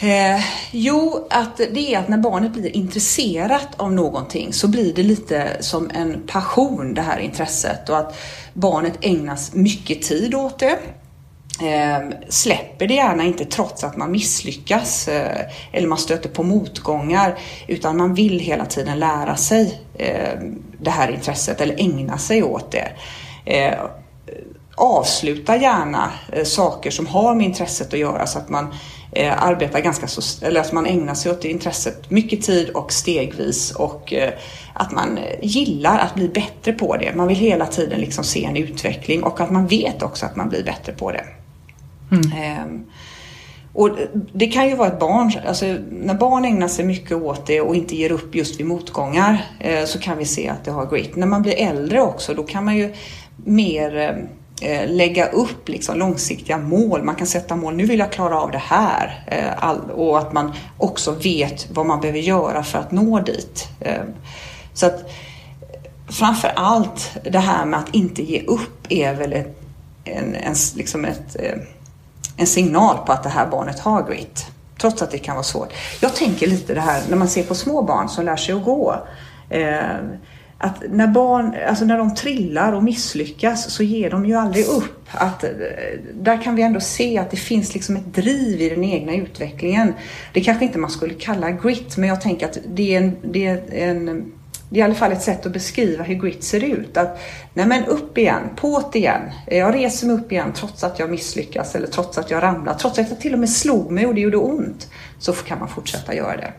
Eh, 0.00 0.44
jo, 0.72 1.26
att 1.30 1.56
det 1.56 1.94
är 1.94 1.98
att 1.98 2.08
när 2.08 2.18
barnet 2.18 2.52
blir 2.52 2.76
intresserat 2.76 3.68
av 3.76 3.92
någonting 3.92 4.52
så 4.52 4.68
blir 4.68 4.94
det 4.94 5.02
lite 5.02 5.56
som 5.60 5.90
en 5.94 6.22
passion 6.26 6.94
det 6.94 7.02
här 7.02 7.18
intresset 7.18 7.88
och 7.88 7.98
att 7.98 8.16
barnet 8.52 8.98
ägnas 9.00 9.54
mycket 9.54 10.02
tid 10.02 10.34
åt 10.34 10.58
det. 10.58 10.78
Eh, 11.62 12.08
släpper 12.28 12.86
det 12.86 12.94
gärna 12.94 13.24
inte 13.24 13.44
trots 13.44 13.84
att 13.84 13.96
man 13.96 14.12
misslyckas 14.12 15.08
eh, 15.08 15.40
eller 15.72 15.88
man 15.88 15.98
stöter 15.98 16.28
på 16.28 16.42
motgångar 16.42 17.38
utan 17.66 17.96
man 17.96 18.14
vill 18.14 18.40
hela 18.40 18.64
tiden 18.64 18.98
lära 18.98 19.36
sig 19.36 19.80
eh, 19.94 20.40
det 20.80 20.90
här 20.90 21.10
intresset 21.10 21.60
eller 21.60 21.80
ägna 21.80 22.18
sig 22.18 22.42
åt 22.42 22.72
det. 22.72 22.88
Eh, 23.44 23.74
avsluta 24.74 25.56
gärna 25.56 26.12
eh, 26.32 26.44
saker 26.44 26.90
som 26.90 27.06
har 27.06 27.34
med 27.34 27.46
intresset 27.46 27.92
att 27.92 27.98
göra 27.98 28.26
så 28.26 28.38
att 28.38 28.48
man 28.48 28.74
eh, 29.12 29.42
arbetar 29.42 29.80
ganska 29.80 30.06
så, 30.06 30.46
eller 30.46 30.60
att 30.60 30.72
man 30.72 30.86
ägnar 30.86 31.14
sig 31.14 31.32
åt 31.32 31.42
det 31.42 31.48
intresset 31.48 32.10
mycket 32.10 32.42
tid 32.42 32.70
och 32.70 32.92
stegvis 32.92 33.70
och 33.70 34.12
eh, 34.12 34.32
att 34.74 34.92
man 34.92 35.18
gillar 35.42 35.98
att 35.98 36.14
bli 36.14 36.28
bättre 36.28 36.72
på 36.72 36.96
det. 36.96 37.14
Man 37.14 37.28
vill 37.28 37.36
hela 37.36 37.66
tiden 37.66 38.00
liksom 38.00 38.24
se 38.24 38.44
en 38.44 38.56
utveckling 38.56 39.22
och 39.22 39.40
att 39.40 39.50
man 39.50 39.66
vet 39.66 40.02
också 40.02 40.26
att 40.26 40.36
man 40.36 40.48
blir 40.48 40.64
bättre 40.64 40.92
på 40.92 41.12
det. 41.12 41.24
Mm. 42.10 42.32
Ehm, 42.42 42.84
och 43.72 43.90
det 44.32 44.46
kan 44.46 44.68
ju 44.68 44.76
vara 44.76 44.88
ett 44.88 44.98
barn, 44.98 45.32
alltså 45.46 45.66
när 45.90 46.14
barn 46.14 46.44
ägnar 46.44 46.68
sig 46.68 46.84
mycket 46.84 47.16
åt 47.16 47.46
det 47.46 47.60
och 47.60 47.76
inte 47.76 47.96
ger 47.96 48.12
upp 48.12 48.34
just 48.34 48.60
vid 48.60 48.66
motgångar 48.66 49.46
eh, 49.60 49.84
så 49.84 49.98
kan 49.98 50.18
vi 50.18 50.24
se 50.24 50.48
att 50.48 50.64
det 50.64 50.70
har 50.70 50.86
grit. 50.86 51.16
När 51.16 51.26
man 51.26 51.42
blir 51.42 51.54
äldre 51.58 52.00
också 52.00 52.34
då 52.34 52.42
kan 52.42 52.64
man 52.64 52.76
ju 52.76 52.94
mer 53.36 54.18
eh, 54.60 54.90
lägga 54.90 55.26
upp 55.26 55.68
liksom 55.68 55.98
långsiktiga 55.98 56.58
mål. 56.58 57.02
Man 57.02 57.14
kan 57.14 57.26
sätta 57.26 57.56
mål, 57.56 57.74
nu 57.76 57.84
vill 57.84 57.98
jag 57.98 58.12
klara 58.12 58.40
av 58.40 58.50
det 58.50 58.62
här. 58.64 59.24
Eh, 59.26 59.70
och 59.90 60.18
att 60.18 60.32
man 60.32 60.52
också 60.78 61.12
vet 61.12 61.70
vad 61.70 61.86
man 61.86 62.00
behöver 62.00 62.20
göra 62.20 62.62
för 62.62 62.78
att 62.78 62.90
nå 62.90 63.20
dit. 63.20 63.68
Ehm, 63.80 64.06
så 64.74 64.86
att 64.86 65.10
framför 66.08 66.48
allt 66.56 67.16
det 67.24 67.38
här 67.38 67.64
med 67.64 67.78
att 67.78 67.94
inte 67.94 68.22
ge 68.22 68.42
upp 68.42 68.86
är 68.88 69.14
väl 69.14 69.32
ett, 69.32 69.60
en, 70.04 70.34
en, 70.34 70.54
liksom 70.76 71.04
ett, 71.04 71.36
en 72.38 72.46
signal 72.46 72.98
på 73.06 73.12
att 73.12 73.22
det 73.22 73.28
här 73.28 73.46
barnet 73.46 73.80
har 73.80 74.02
grit. 74.02 74.46
Trots 74.80 75.02
att 75.02 75.10
det 75.10 75.18
kan 75.18 75.34
vara 75.34 75.44
svårt. 75.44 75.72
Jag 76.00 76.14
tänker 76.14 76.46
lite 76.46 76.74
det 76.74 76.80
här 76.80 77.02
när 77.08 77.16
man 77.16 77.28
ser 77.28 77.42
på 77.42 77.54
små 77.54 77.82
barn 77.82 78.08
som 78.08 78.24
lär 78.24 78.36
sig 78.36 78.54
att 78.54 78.64
gå 78.64 78.96
eh, 79.50 79.80
att 80.58 80.82
när 80.90 81.06
barn, 81.06 81.56
alltså 81.68 81.84
när 81.84 81.98
de 81.98 82.14
trillar 82.14 82.72
och 82.72 82.84
misslyckas 82.84 83.70
så 83.70 83.82
ger 83.82 84.10
de 84.10 84.26
ju 84.26 84.34
aldrig 84.34 84.66
upp. 84.66 85.08
Att, 85.10 85.44
eh, 85.44 85.50
där 86.14 86.42
kan 86.42 86.54
vi 86.54 86.62
ändå 86.62 86.80
se 86.80 87.18
att 87.18 87.30
det 87.30 87.36
finns 87.36 87.74
liksom 87.74 87.96
ett 87.96 88.14
driv 88.14 88.62
i 88.62 88.68
den 88.68 88.84
egna 88.84 89.14
utvecklingen. 89.14 89.94
Det 90.32 90.40
kanske 90.40 90.64
inte 90.64 90.78
man 90.78 90.90
skulle 90.90 91.14
kalla 91.14 91.50
grit, 91.50 91.96
men 91.96 92.08
jag 92.08 92.20
tänker 92.20 92.46
att 92.46 92.58
det 92.66 92.94
är, 92.94 92.98
en, 92.98 93.16
det 93.22 93.46
är, 93.46 93.74
en, 93.74 94.32
det 94.70 94.76
är 94.76 94.80
i 94.80 94.82
alla 94.82 94.94
fall 94.94 95.12
ett 95.12 95.22
sätt 95.22 95.46
att 95.46 95.52
beskriva 95.52 96.04
hur 96.04 96.14
grit 96.14 96.44
ser 96.44 96.64
ut. 96.64 96.96
Att, 96.96 97.20
nej 97.54 97.66
men 97.66 97.84
upp 97.84 98.18
igen, 98.18 98.42
på't 98.56 98.96
igen. 98.96 99.22
Jag 99.46 99.74
reser 99.74 100.06
mig 100.06 100.16
upp 100.16 100.32
igen 100.32 100.52
trots 100.52 100.84
att 100.84 100.98
jag 100.98 101.10
misslyckas 101.10 101.74
eller 101.74 101.86
trots 101.86 102.18
att 102.18 102.30
jag 102.30 102.42
ramlar. 102.42 102.74
Trots 102.74 102.98
att 102.98 103.10
jag 103.10 103.20
till 103.20 103.32
och 103.32 103.38
med 103.38 103.50
slog 103.50 103.90
mig 103.90 104.06
och 104.06 104.14
det 104.14 104.20
gjorde 104.20 104.36
ont. 104.36 104.90
Så 105.18 105.32
kan 105.32 105.58
man 105.58 105.68
fortsätta 105.68 106.14
göra 106.14 106.36
det. 106.36 106.52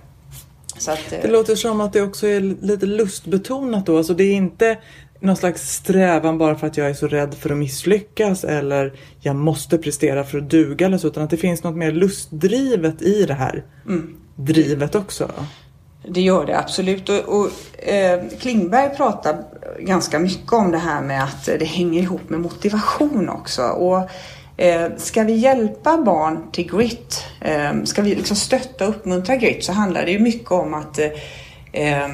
Att, 0.88 1.22
det 1.22 1.28
låter 1.28 1.56
som 1.56 1.82
att 1.82 1.94
det 1.94 2.02
också 2.02 2.28
är 2.28 2.42
lite 2.66 2.86
lustbetonat 2.86 3.86
då. 3.86 3.98
Alltså 3.98 4.14
det 4.14 4.24
är 4.24 4.34
inte 4.34 4.78
någon 5.20 5.36
slags 5.36 5.74
strävan 5.74 6.38
bara 6.38 6.56
för 6.56 6.68
att 6.68 6.78
jag 6.78 6.90
är 6.90 6.94
så 6.94 7.08
rädd 7.08 7.34
för 7.34 7.50
att 7.50 7.58
misslyckas 7.58 8.44
eller 8.44 8.94
jag 9.20 9.36
måste 9.36 9.78
prestera 9.78 10.24
för 10.24 10.38
att 10.38 10.50
duga 10.50 10.86
eller 10.86 10.98
så. 10.98 11.08
Utan 11.08 11.24
att 11.24 11.30
det 11.30 11.38
finns 11.38 11.64
något 11.64 11.76
mer 11.76 11.92
lustdrivet 11.92 13.02
i 13.02 13.26
det 13.26 13.34
här 13.34 13.66
mm. 13.86 14.16
drivet 14.36 14.96
också. 14.96 15.32
Det 16.10 16.22
gör 16.22 16.46
det 16.46 16.60
absolut. 16.60 17.10
Och, 17.10 17.40
och 17.40 17.50
eh, 17.88 18.20
Klingberg 18.40 18.96
pratar 18.98 19.38
ganska 19.80 20.20
mycket 20.20 20.54
om 20.54 20.72
det 20.72 20.78
här 20.78 21.02
med 21.02 21.24
att 21.24 21.46
det 21.46 21.66
hänger 21.66 22.02
ihop 22.02 22.30
med 22.30 22.40
motivation 22.40 23.30
också. 23.30 23.64
Och 23.64 24.10
Eh, 24.60 24.90
ska 24.98 25.24
vi 25.24 25.34
hjälpa 25.34 25.98
barn 25.98 26.52
till 26.52 26.72
grit, 26.72 27.26
eh, 27.42 27.84
ska 27.84 28.02
vi 28.02 28.16
liksom 28.16 28.36
stötta 28.36 28.88
och 28.88 28.90
uppmuntra 28.90 29.36
grit 29.36 29.64
så 29.64 29.74
handlar 29.74 30.06
det 30.06 30.12
ju 30.12 30.20
mycket 30.20 30.52
om 30.52 30.74
att 30.74 31.00
eh, 31.00 31.10
eh 31.72 32.08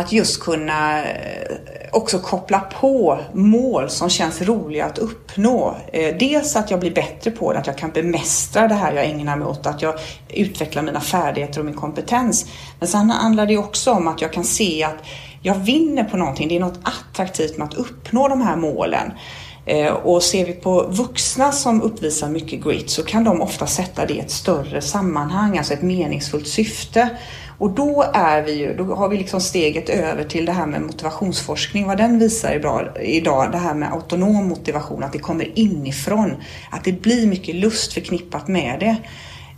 att 0.00 0.12
just 0.12 0.40
kunna 0.40 1.04
eh, 1.04 1.56
också 1.92 2.18
koppla 2.18 2.60
på 2.60 3.18
mål 3.32 3.90
som 3.90 4.10
känns 4.10 4.42
roliga 4.42 4.86
att 4.86 4.98
uppnå. 4.98 5.76
Eh, 5.92 6.16
dels 6.16 6.56
att 6.56 6.70
jag 6.70 6.80
blir 6.80 6.94
bättre 6.94 7.30
på 7.30 7.52
det, 7.52 7.58
att 7.58 7.66
jag 7.66 7.78
kan 7.78 7.90
bemästra 7.90 8.68
det 8.68 8.74
här 8.74 8.92
jag 8.92 9.04
ägnar 9.04 9.36
mig 9.36 9.48
åt, 9.48 9.66
att 9.66 9.82
jag 9.82 9.94
utvecklar 10.28 10.82
mina 10.82 11.00
färdigheter 11.00 11.60
och 11.60 11.66
min 11.66 11.74
kompetens. 11.74 12.46
Men 12.78 12.88
sen 12.88 13.10
handlar 13.10 13.46
det 13.46 13.58
också 13.58 13.92
om 13.92 14.08
att 14.08 14.20
jag 14.20 14.32
kan 14.32 14.44
se 14.44 14.84
att 14.84 15.06
jag 15.42 15.54
vinner 15.54 16.04
på 16.04 16.16
någonting, 16.16 16.48
det 16.48 16.56
är 16.56 16.60
något 16.60 16.80
attraktivt 16.82 17.58
med 17.58 17.68
att 17.68 17.74
uppnå 17.74 18.28
de 18.28 18.42
här 18.42 18.56
målen. 18.56 19.12
Eh, 19.66 19.92
och 19.92 20.22
ser 20.22 20.46
vi 20.46 20.52
på 20.52 20.82
vuxna 20.82 21.52
som 21.52 21.82
uppvisar 21.82 22.28
mycket 22.28 22.64
grit 22.64 22.90
så 22.90 23.02
kan 23.02 23.24
de 23.24 23.40
ofta 23.40 23.66
sätta 23.66 24.06
det 24.06 24.14
i 24.14 24.18
ett 24.18 24.30
större 24.30 24.80
sammanhang, 24.80 25.58
alltså 25.58 25.74
ett 25.74 25.82
meningsfullt 25.82 26.48
syfte. 26.48 27.08
Och 27.60 27.70
då 27.70 28.04
är 28.14 28.42
vi 28.42 28.52
ju, 28.52 28.74
då 28.74 28.94
har 28.94 29.08
vi 29.08 29.16
liksom 29.16 29.40
steget 29.40 29.88
över 29.88 30.24
till 30.24 30.44
det 30.44 30.52
här 30.52 30.66
med 30.66 30.82
motivationsforskning, 30.82 31.86
vad 31.86 31.98
den 31.98 32.18
visar 32.18 32.54
idag, 33.00 33.52
det 33.52 33.58
här 33.58 33.74
med 33.74 33.92
autonom 33.92 34.48
motivation, 34.48 35.02
att 35.02 35.12
det 35.12 35.18
kommer 35.18 35.58
inifrån, 35.58 36.34
att 36.70 36.84
det 36.84 36.92
blir 36.92 37.26
mycket 37.26 37.54
lust 37.54 37.92
förknippat 37.92 38.48
med 38.48 38.80
det. 38.80 38.96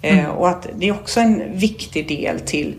Eh, 0.09 0.18
mm. 0.18 0.30
Och 0.30 0.49
att 0.49 0.66
det 0.78 0.88
är 0.88 0.92
också 0.92 1.21
en 1.21 1.59
viktig 1.59 2.09
del 2.09 2.40
till 2.40 2.75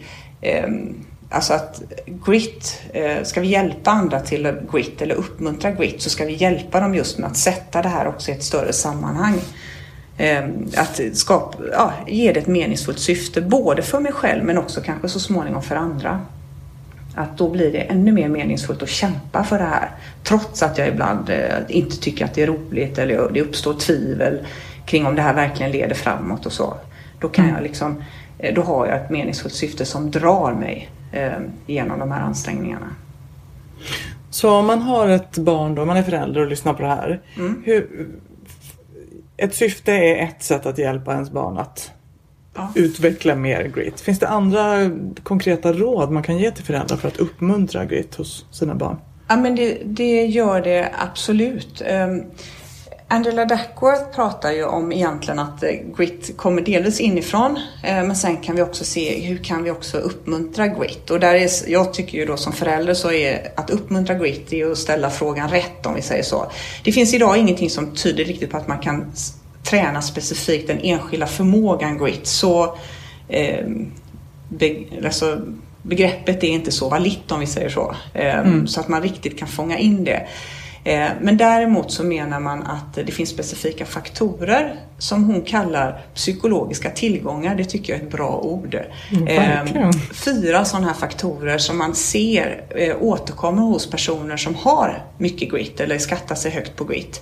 um, 0.66 1.06
Alltså 1.30 1.54
att 1.54 1.82
grit, 2.26 2.82
eh, 2.94 3.24
ska 3.24 3.42
vi 3.42 3.48
hjälpa 3.48 3.92
andra 3.92 4.20
till 4.20 4.56
grit 4.72 5.02
eller 5.02 5.16
uppmuntra 5.16 5.72
grit 5.72 6.02
så 6.02 6.10
ska 6.10 6.26
vi 6.26 6.34
hjälpa 6.34 6.80
dem 6.80 6.96
just 6.96 7.18
med 7.18 7.30
att 7.30 7.38
sätta 7.38 7.82
det 7.82 7.90
här 7.90 8.08
också 8.08 8.32
i 8.32 8.34
ett 8.34 8.44
större 8.44 8.74
sammanhang. 8.74 9.40
Eh, 10.18 10.44
att 10.78 11.02
skapa, 11.14 11.58
ja, 11.72 11.94
ge 12.08 12.32
det 12.32 12.40
ett 12.40 12.48
meningsfullt 12.48 13.00
syfte, 13.00 13.42
både 13.42 13.82
för 13.82 14.00
mig 14.00 14.12
själv 14.12 14.44
men 14.44 14.58
också 14.58 14.82
kanske 14.82 15.10
så 15.10 15.20
småningom 15.20 15.62
för 15.62 15.76
andra. 15.76 16.22
Att 17.16 17.38
då 17.38 17.50
blir 17.50 17.72
det 17.72 17.80
ännu 17.80 18.12
mer 18.12 18.28
meningsfullt 18.28 18.84
att 18.84 18.90
kämpa 18.90 19.44
för 19.44 19.58
det 19.58 19.64
här. 19.64 19.90
Trots 20.24 20.64
att 20.64 20.78
jag 20.78 20.88
ibland 20.88 21.30
eh, 21.30 21.58
inte 21.70 21.98
tycker 21.98 22.26
att 22.26 22.34
det 22.34 22.44
är 22.44 22.48
roligt 22.48 22.98
eller 22.98 23.30
det 23.34 23.42
uppstår 23.42 23.74
tvivel 23.74 24.40
kring 24.86 25.06
om 25.06 25.16
det 25.16 25.22
här 25.22 25.34
verkligen 25.34 25.72
leder 25.72 25.96
framåt 25.96 26.46
och 26.46 26.54
så. 26.54 26.78
Då 27.20 27.30
kan 27.30 27.46
mm. 27.46 27.56
jag 27.56 27.64
liksom, 27.64 28.04
då 28.56 28.62
har 28.62 28.88
jag 28.88 28.96
ett 28.96 29.10
meningsfullt 29.10 29.54
syfte 29.54 29.86
som 29.86 30.12
drar 30.12 30.54
mig 30.54 30.90
eh, 31.12 31.32
genom 31.68 32.00
de 32.00 32.12
här 32.12 32.22
ansträngningarna. 32.22 32.90
Så 34.30 34.52
om 34.52 34.66
man 34.66 34.82
har 34.82 35.08
ett 35.08 35.38
barn 35.38 35.76
då, 35.76 35.86
man 35.86 35.98
är 35.98 36.04
förälder 36.04 36.42
och 36.42 36.48
lyssnar 36.48 36.74
på 36.74 36.82
det 36.82 36.88
här. 36.88 37.22
Mm. 37.38 37.62
Hur, 37.66 38.08
ett 39.38 39.56
syfte 39.56 39.92
är 39.92 40.24
ett 40.24 40.44
sätt 40.44 40.66
att 40.66 40.78
hjälpa 40.78 41.14
ens 41.14 41.32
barn 41.32 41.58
att 41.58 41.92
ja. 42.56 42.72
utveckla 42.76 43.36
mer 43.36 43.64
grit. 43.76 44.02
Finns 44.02 44.20
det 44.20 44.28
andra 44.28 44.92
konkreta 45.24 45.74
råd 45.74 46.12
man 46.12 46.24
kan 46.24 46.38
ge 46.38 46.52
till 46.52 46.64
föräldrar 46.64 46.98
för 46.98 47.08
att 47.08 47.18
uppmuntra 47.18 47.86
grit 47.86 48.16
hos 48.16 48.46
sina 48.52 48.76
barn? 48.76 48.98
Ja 49.28 49.36
men 49.36 49.56
det, 49.56 49.78
det 49.86 50.26
gör 50.26 50.62
det 50.62 50.92
absolut. 51.00 51.82
Angela 53.08 53.46
Duckworth 53.46 54.16
pratar 54.16 54.52
ju 54.52 54.66
om 54.66 54.92
egentligen 54.92 55.40
att 55.40 55.64
eh, 55.64 55.70
grit 55.98 56.38
kommer 56.38 56.62
delvis 56.62 57.00
inifrån 57.00 57.60
eh, 57.84 58.04
men 58.04 58.16
sen 58.16 58.38
kan 58.38 58.56
vi 58.56 58.62
också 58.62 58.84
se 58.86 59.20
hur 59.28 59.38
kan 59.38 59.64
vi 59.64 59.72
också 59.72 59.98
uppmuntra 59.98 60.68
grit 60.68 61.10
och 61.10 61.20
där 61.20 61.34
är, 61.34 61.50
jag 61.68 61.94
tycker 61.94 62.18
ju 62.18 62.26
då 62.26 62.38
som 62.38 62.54
förälder 62.54 62.94
så 62.94 63.12
är 63.12 63.52
att 63.56 63.70
uppmuntra 63.70 64.16
grit 64.16 64.54
är 64.54 64.72
att 64.72 64.78
ställa 64.78 65.10
frågan 65.10 65.50
rätt 65.50 65.86
om 65.86 65.96
vi 65.96 66.02
säger 66.02 66.24
så. 66.24 66.52
Det 66.84 66.92
finns 66.92 67.14
idag 67.14 67.38
ingenting 67.38 67.70
som 67.70 67.96
tyder 67.96 68.24
riktigt 68.24 68.52
på 68.52 68.58
att 68.58 68.68
man 68.68 68.80
kan 68.80 69.12
träna 69.64 70.02
specifikt 70.02 70.68
den 70.68 70.80
enskilda 70.80 71.28
förmågan 71.28 71.98
grit 71.98 72.28
så 72.28 72.78
eh, 73.28 73.66
be, 74.50 74.76
alltså, 75.06 75.42
begreppet 75.82 76.44
är 76.44 76.48
inte 76.48 76.72
så 76.72 76.90
valitt 76.90 77.32
om 77.32 77.40
vi 77.40 77.48
säger 77.48 77.70
så. 77.70 77.96
Eh, 78.14 78.40
mm. 78.40 78.68
Så 78.68 78.80
att 78.80 78.88
man 78.88 79.02
riktigt 79.02 79.40
kan 79.40 79.48
fånga 79.48 79.78
in 79.78 80.04
det. 80.04 80.28
Eh, 80.84 81.10
men 81.22 81.38
däremot 81.38 81.92
så 81.92 82.04
menar 82.04 82.40
man 82.40 82.64
att 82.64 82.94
det 82.94 83.12
finns 83.12 83.30
specifika 83.30 83.86
faktorer 83.86 84.76
som 84.98 85.24
hon 85.24 85.42
kallar 85.42 86.02
psykologiska 86.16 86.90
tillgångar. 86.90 87.56
Det 87.56 87.64
tycker 87.66 87.94
jag 87.94 88.02
är 88.02 88.06
ett 88.06 88.12
bra 88.12 88.38
ord. 88.38 88.76
Mm, 89.12 89.28
Fyra 90.14 90.66
sådana 90.66 90.88
här 90.88 90.94
faktorer 90.94 91.58
som 91.58 91.78
man 91.78 91.96
ser 91.96 92.64
eh, 92.76 92.96
återkommer 93.00 93.62
hos 93.62 93.90
personer 93.90 94.38
som 94.38 94.56
har 94.56 95.04
mycket 95.18 95.52
grit 95.52 95.80
eller 95.80 95.98
skattar 95.98 96.36
sig 96.36 96.52
högt 96.52 96.76
på 96.76 96.84
grit. 96.84 97.22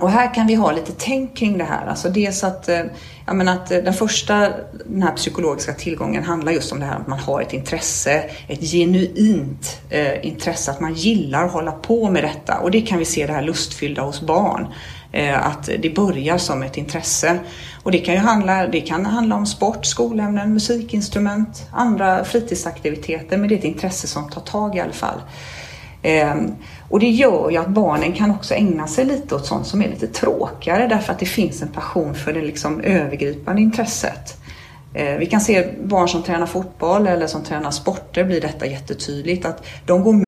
Och 0.00 0.10
här 0.10 0.34
kan 0.34 0.46
vi 0.46 0.54
ha 0.54 0.72
lite 0.72 0.92
tänk 0.98 1.36
kring 1.36 1.58
det 1.58 1.64
här. 1.64 1.86
Alltså 1.86 2.08
dels 2.08 2.44
att, 2.44 2.68
eh, 2.68 2.82
jag 3.26 3.36
menar 3.36 3.52
att 3.52 3.70
eh, 3.70 3.78
den 3.78 3.94
första, 3.94 4.50
den 4.86 5.02
här 5.02 5.12
psykologiska 5.12 5.72
tillgången 5.72 6.24
handlar 6.24 6.52
just 6.52 6.72
om 6.72 6.80
det 6.80 6.86
här 6.86 6.96
att 6.96 7.06
man 7.06 7.18
har 7.18 7.40
ett 7.40 7.52
intresse, 7.52 8.24
ett 8.48 8.60
genuint 8.60 9.80
eh, 9.90 10.26
intresse, 10.26 10.70
att 10.70 10.80
man 10.80 10.94
gillar 10.94 11.44
att 11.44 11.52
hålla 11.52 11.72
på 11.72 12.10
med 12.10 12.24
detta. 12.24 12.58
Och 12.58 12.70
det 12.70 12.80
kan 12.80 12.98
vi 12.98 13.04
se 13.04 13.26
det 13.26 13.32
här 13.32 13.42
lustfyllda 13.42 14.02
hos 14.02 14.20
barn. 14.20 14.66
Eh, 15.12 15.46
att 15.46 15.68
det 15.78 15.94
börjar 15.94 16.38
som 16.38 16.62
ett 16.62 16.76
intresse. 16.76 17.38
Och 17.82 17.92
det 17.92 17.98
kan 17.98 18.14
ju 18.14 18.20
handla, 18.20 18.66
det 18.66 18.80
kan 18.80 19.06
handla 19.06 19.36
om 19.36 19.46
sport, 19.46 19.86
skolämnen, 19.86 20.52
musikinstrument, 20.52 21.68
andra 21.72 22.24
fritidsaktiviteter, 22.24 23.36
men 23.36 23.48
det 23.48 23.54
är 23.54 23.58
ett 23.58 23.64
intresse 23.64 24.06
som 24.06 24.30
tar 24.30 24.40
tag 24.40 24.76
i 24.76 24.80
alla 24.80 24.92
fall. 24.92 25.20
Eh, 26.02 26.34
och 26.88 27.00
det 27.00 27.08
gör 27.08 27.50
ju 27.50 27.56
att 27.56 27.68
barnen 27.68 28.12
kan 28.12 28.30
också 28.30 28.54
ägna 28.54 28.86
sig 28.86 29.04
lite 29.04 29.34
åt 29.34 29.46
sånt 29.46 29.66
som 29.66 29.82
är 29.82 29.88
lite 29.88 30.06
tråkigare 30.06 30.86
därför 30.86 31.12
att 31.12 31.18
det 31.18 31.26
finns 31.26 31.62
en 31.62 31.68
passion 31.68 32.14
för 32.14 32.32
det 32.32 32.42
liksom 32.42 32.80
övergripande 32.80 33.62
intresset. 33.62 34.36
Eh, 34.94 35.16
vi 35.16 35.26
kan 35.26 35.40
se 35.40 35.68
barn 35.84 36.08
som 36.08 36.22
tränar 36.22 36.46
fotboll 36.46 37.06
eller 37.06 37.26
som 37.26 37.44
tränar 37.44 37.70
sporter 37.70 38.24
blir 38.24 38.40
detta 38.40 38.66
jättetydligt 38.66 39.46
att 39.46 39.66
de 39.86 40.02
går 40.02 40.27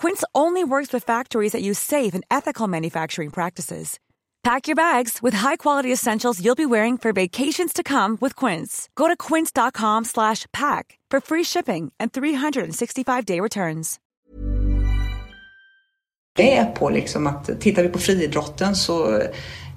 Quince 0.00 0.24
only 0.34 0.64
works 0.64 0.94
with 0.94 1.04
factories 1.04 1.52
that 1.52 1.60
use 1.60 1.78
safe 1.78 2.14
and 2.14 2.24
ethical 2.30 2.66
manufacturing 2.66 3.30
practices. 3.30 3.98
Pack 4.42 4.66
your 4.66 4.74
bags 4.74 5.18
with 5.22 5.36
high-quality 5.36 5.92
essentials 5.92 6.40
you'll 6.40 6.54
be 6.54 6.64
wearing 6.66 6.98
for 6.98 7.12
vacations 7.12 7.72
to 7.74 7.82
come 7.82 8.16
with 8.20 8.34
Quince. 8.34 8.88
Go 8.94 9.08
to 9.08 9.16
quince.com/pack 9.28 10.98
for 11.10 11.20
free 11.20 11.44
shipping 11.44 11.92
and 12.00 12.12
365-day 12.12 13.40
returns. 13.40 13.98
Det 16.36 16.56
är 16.56 16.64
på 16.64 16.90
liksom 16.90 17.26
att 17.26 17.60
tittar 17.60 17.82
vi 17.82 17.88
på 17.88 17.98
friidrotten 17.98 18.74
så 18.74 19.20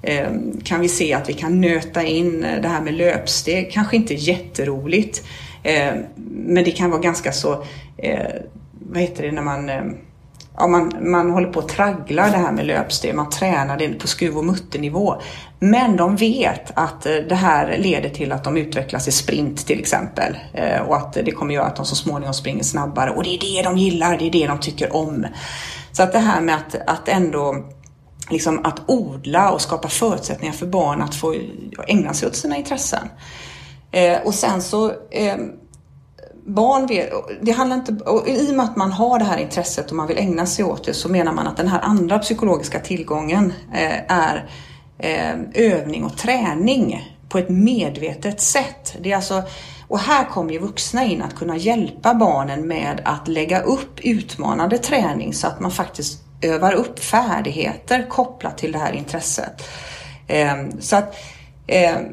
eh, 0.02 0.30
kan 0.64 0.80
vi 0.80 0.88
se 0.88 1.14
att 1.14 1.28
vi 1.28 1.32
kan 1.32 1.60
nöta 1.60 2.02
in 2.02 2.44
eh, 2.44 2.60
det 2.62 2.68
här 2.68 2.80
med 2.80 2.94
löpsteg. 2.94 3.72
Kanske 3.72 3.96
inte 3.96 4.14
jätteroligt, 4.14 5.24
eh, 5.62 5.94
men 6.16 6.64
det 6.64 6.70
kan 6.70 6.90
vara 6.90 7.00
ganska 7.00 7.32
så, 7.32 7.64
eh, 7.96 8.34
vad 8.72 9.02
heter 9.02 9.22
det 9.22 9.32
när 9.32 9.42
man 9.42 9.68
eh, 9.68 9.84
ja, 10.56 10.66
man, 10.66 10.92
man 11.00 11.30
håller 11.30 11.48
på 11.48 11.60
att 11.60 11.68
traggla 11.68 12.22
det 12.22 12.36
här 12.36 12.52
med 12.52 12.66
löpsteg, 12.66 13.14
man 13.14 13.30
tränar 13.30 13.78
det 13.78 13.88
på 13.88 14.06
skruv 14.06 14.38
och 14.38 14.44
mutternivå. 14.44 15.20
Men 15.58 15.96
de 15.96 16.16
vet 16.16 16.72
att 16.74 17.06
eh, 17.06 17.14
det 17.14 17.34
här 17.34 17.78
leder 17.78 18.08
till 18.08 18.32
att 18.32 18.44
de 18.44 18.56
utvecklas 18.56 19.08
i 19.08 19.12
sprint 19.12 19.66
till 19.66 19.78
exempel. 19.78 20.36
Eh, 20.52 20.80
och 20.80 20.96
att 20.96 21.12
det 21.12 21.30
kommer 21.30 21.54
göra 21.54 21.66
att 21.66 21.76
de 21.76 21.86
så 21.86 21.96
småningom 21.96 22.34
springer 22.34 22.62
snabbare. 22.62 23.10
Och 23.10 23.24
det 23.24 23.34
är 23.34 23.38
det 23.38 23.62
de 23.62 23.78
gillar, 23.78 24.18
det 24.18 24.26
är 24.26 24.30
det 24.30 24.46
de 24.46 24.60
tycker 24.60 24.96
om. 24.96 25.26
Så 25.92 26.02
att 26.02 26.12
det 26.12 26.18
här 26.18 26.40
med 26.40 26.54
att, 26.54 26.74
att 26.86 27.08
ändå 27.08 27.64
liksom 28.30 28.64
att 28.64 28.80
odla 28.86 29.50
och 29.50 29.60
skapa 29.60 29.88
förutsättningar 29.88 30.54
för 30.54 30.66
barn 30.66 31.02
att 31.02 31.14
få 31.14 31.34
ägna 31.86 32.14
sig 32.14 32.28
åt 32.28 32.36
sina 32.36 32.56
intressen. 32.56 33.08
Eh, 33.92 34.20
och 34.24 34.34
sen 34.34 34.62
så 34.62 34.92
barn 36.46 36.86
vet, 36.86 37.10
det 37.42 37.52
handlar 37.52 37.76
inte, 37.76 37.92
och 37.92 38.28
i 38.28 38.50
och 38.50 38.54
med 38.54 38.64
att 38.64 38.76
man 38.76 38.92
har 38.92 39.18
det 39.18 39.24
här 39.24 39.38
intresset 39.38 39.90
och 39.90 39.96
man 39.96 40.06
vill 40.06 40.18
ägna 40.18 40.46
sig 40.46 40.64
åt 40.64 40.84
det 40.84 40.94
så 40.94 41.08
menar 41.08 41.32
man 41.32 41.46
att 41.46 41.56
den 41.56 41.68
här 41.68 41.80
andra 41.80 42.18
psykologiska 42.18 42.80
tillgången 42.80 43.52
eh, 43.74 44.12
är 44.12 44.48
eh, 44.98 45.34
övning 45.54 46.04
och 46.04 46.16
träning 46.16 47.14
på 47.28 47.38
ett 47.38 47.48
medvetet 47.48 48.40
sätt. 48.40 48.96
Det 49.00 49.12
är 49.12 49.16
alltså, 49.16 49.42
och 49.88 49.98
här 49.98 50.24
kommer 50.24 50.52
ju 50.52 50.58
vuxna 50.58 51.04
in 51.04 51.22
att 51.22 51.34
kunna 51.34 51.56
hjälpa 51.56 52.14
barnen 52.14 52.68
med 52.68 53.02
att 53.04 53.28
lägga 53.28 53.60
upp 53.60 54.00
utmanande 54.00 54.78
träning 54.78 55.34
så 55.34 55.46
att 55.46 55.60
man 55.60 55.70
faktiskt 55.70 56.22
övar 56.42 56.72
upp 56.72 56.98
färdigheter 56.98 58.06
kopplat 58.08 58.58
till 58.58 58.72
det 58.72 58.78
här 58.78 58.92
intresset. 58.92 59.62
Eh, 60.26 60.56
så 60.80 60.96
att 60.96 61.16
ehm, 61.66 62.04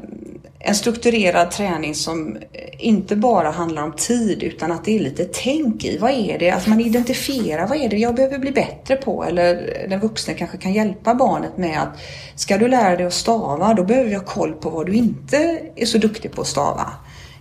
en 0.64 0.74
strukturerad 0.74 1.50
träning 1.50 1.94
som 1.94 2.38
inte 2.78 3.16
bara 3.16 3.50
handlar 3.50 3.82
om 3.82 3.92
tid 3.92 4.42
utan 4.42 4.72
att 4.72 4.84
det 4.84 4.96
är 4.96 5.00
lite 5.00 5.24
tänk 5.24 5.84
i. 5.84 5.98
Vad 5.98 6.10
är 6.10 6.38
det? 6.38 6.50
Att 6.50 6.66
man 6.66 6.80
identifierar 6.80 7.66
vad 7.66 7.78
är 7.78 7.88
det 7.88 7.96
jag 7.96 8.14
behöver 8.14 8.38
bli 8.38 8.52
bättre 8.52 8.96
på? 8.96 9.24
Eller 9.24 9.76
den 9.88 10.00
vuxna 10.00 10.34
kanske 10.34 10.56
kan 10.56 10.72
hjälpa 10.72 11.14
barnet 11.14 11.56
med 11.56 11.82
att 11.82 11.88
ska 12.34 12.58
du 12.58 12.68
lära 12.68 12.96
dig 12.96 13.06
att 13.06 13.12
stava 13.12 13.74
då 13.74 13.84
behöver 13.84 14.08
vi 14.08 14.14
ha 14.14 14.24
koll 14.24 14.52
på 14.52 14.70
vad 14.70 14.86
du 14.86 14.92
inte 14.92 15.60
är 15.76 15.86
så 15.86 15.98
duktig 15.98 16.32
på 16.32 16.40
att 16.40 16.46
stava. 16.46 16.92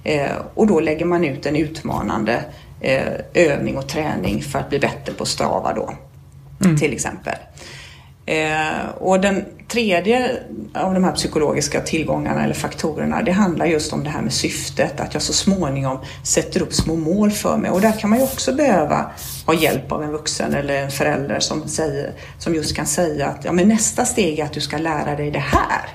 Eh, 0.03 0.31
och 0.53 0.67
då 0.67 0.79
lägger 0.79 1.05
man 1.05 1.25
ut 1.25 1.45
en 1.45 1.55
utmanande 1.55 2.43
eh, 2.81 3.03
övning 3.33 3.77
och 3.77 3.87
träning 3.87 4.41
för 4.41 4.59
att 4.59 4.69
bli 4.69 4.79
bättre 4.79 5.13
på 5.13 5.23
att 5.23 5.29
stava 5.29 5.73
då. 5.73 5.93
Mm. 6.65 6.77
Till 6.77 6.93
exempel. 6.93 7.35
Eh, 8.25 8.89
och 8.97 9.19
den 9.19 9.45
tredje 9.67 10.43
av 10.73 10.93
de 10.93 11.03
här 11.03 11.11
psykologiska 11.11 11.81
tillgångarna 11.81 12.43
eller 12.43 12.53
faktorerna 12.53 13.21
det 13.21 13.31
handlar 13.31 13.65
just 13.65 13.93
om 13.93 14.03
det 14.03 14.09
här 14.09 14.21
med 14.21 14.33
syftet, 14.33 14.99
att 14.99 15.13
jag 15.13 15.23
så 15.23 15.33
småningom 15.33 15.97
sätter 16.23 16.61
upp 16.61 16.73
små 16.73 16.95
mål 16.95 17.31
för 17.31 17.57
mig. 17.57 17.71
Och 17.71 17.81
där 17.81 17.91
kan 17.91 18.09
man 18.09 18.19
ju 18.19 18.25
också 18.25 18.53
behöva 18.53 19.11
ha 19.45 19.53
hjälp 19.53 19.91
av 19.91 20.03
en 20.03 20.11
vuxen 20.11 20.53
eller 20.53 20.83
en 20.83 20.91
förälder 20.91 21.39
som, 21.39 21.67
säger, 21.67 22.13
som 22.39 22.55
just 22.55 22.75
kan 22.75 22.85
säga 22.85 23.27
att 23.27 23.45
ja, 23.45 23.51
men 23.51 23.67
nästa 23.67 24.05
steg 24.05 24.39
är 24.39 24.45
att 24.45 24.53
du 24.53 24.61
ska 24.61 24.77
lära 24.77 25.15
dig 25.15 25.31
det 25.31 25.43
här. 25.45 25.89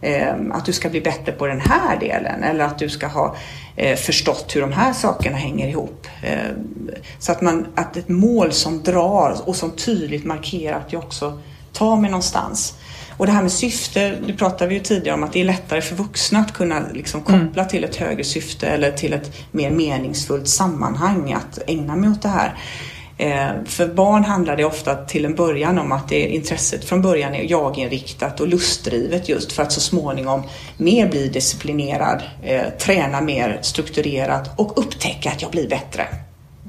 Eh, 0.00 0.34
att 0.52 0.64
du 0.64 0.72
ska 0.72 0.88
bli 0.88 1.00
bättre 1.00 1.32
på 1.32 1.46
den 1.46 1.60
här 1.60 2.00
delen 2.00 2.42
eller 2.42 2.64
att 2.64 2.78
du 2.78 2.88
ska 2.88 3.06
ha 3.06 3.36
eh, 3.76 3.96
förstått 3.96 4.56
hur 4.56 4.60
de 4.60 4.72
här 4.72 4.92
sakerna 4.92 5.36
hänger 5.36 5.68
ihop. 5.68 6.06
Ehm, 6.22 6.90
så 7.18 7.32
att, 7.32 7.40
man, 7.40 7.66
att 7.74 7.96
ett 7.96 8.08
mål 8.08 8.52
som 8.52 8.82
drar 8.82 9.48
och 9.48 9.56
som 9.56 9.70
tydligt 9.70 10.24
markerar 10.24 10.76
att 10.78 10.92
jag 10.92 11.02
också 11.02 11.38
ta 11.76 11.96
mig 11.96 12.10
någonstans. 12.10 12.74
Och 13.16 13.26
det 13.26 13.32
här 13.32 13.42
med 13.42 13.52
syfte, 13.52 14.16
det 14.26 14.32
pratade 14.32 14.68
vi 14.68 14.74
ju 14.74 14.80
tidigare 14.80 15.14
om 15.14 15.24
att 15.24 15.32
det 15.32 15.40
är 15.40 15.44
lättare 15.44 15.80
för 15.80 15.96
vuxna 15.96 16.38
att 16.38 16.52
kunna 16.52 16.82
liksom 16.94 17.22
koppla 17.22 17.64
till 17.64 17.84
ett 17.84 17.96
högre 17.96 18.24
syfte 18.24 18.66
eller 18.66 18.92
till 18.92 19.12
ett 19.12 19.32
mer 19.52 19.70
meningsfullt 19.70 20.48
sammanhang 20.48 21.32
att 21.32 21.58
ägna 21.66 21.96
mig 21.96 22.10
åt 22.10 22.22
det 22.22 22.28
här. 22.28 22.54
Eh, 23.18 23.64
för 23.64 23.88
barn 23.88 24.24
handlar 24.24 24.56
det 24.56 24.64
ofta 24.64 24.94
till 24.94 25.24
en 25.24 25.34
början 25.34 25.78
om 25.78 25.92
att 25.92 26.08
det 26.08 26.28
intresset 26.28 26.84
från 26.84 27.02
början 27.02 27.34
är 27.34 27.50
jaginriktat 27.50 28.40
och 28.40 28.48
lustdrivet 28.48 29.28
just 29.28 29.52
för 29.52 29.62
att 29.62 29.72
så 29.72 29.80
småningom 29.80 30.42
mer 30.76 31.08
bli 31.08 31.28
disciplinerad, 31.28 32.22
eh, 32.42 32.62
träna 32.78 33.20
mer 33.20 33.58
strukturerat 33.62 34.60
och 34.60 34.78
upptäcka 34.78 35.30
att 35.30 35.42
jag 35.42 35.50
blir 35.50 35.68
bättre. 35.68 36.06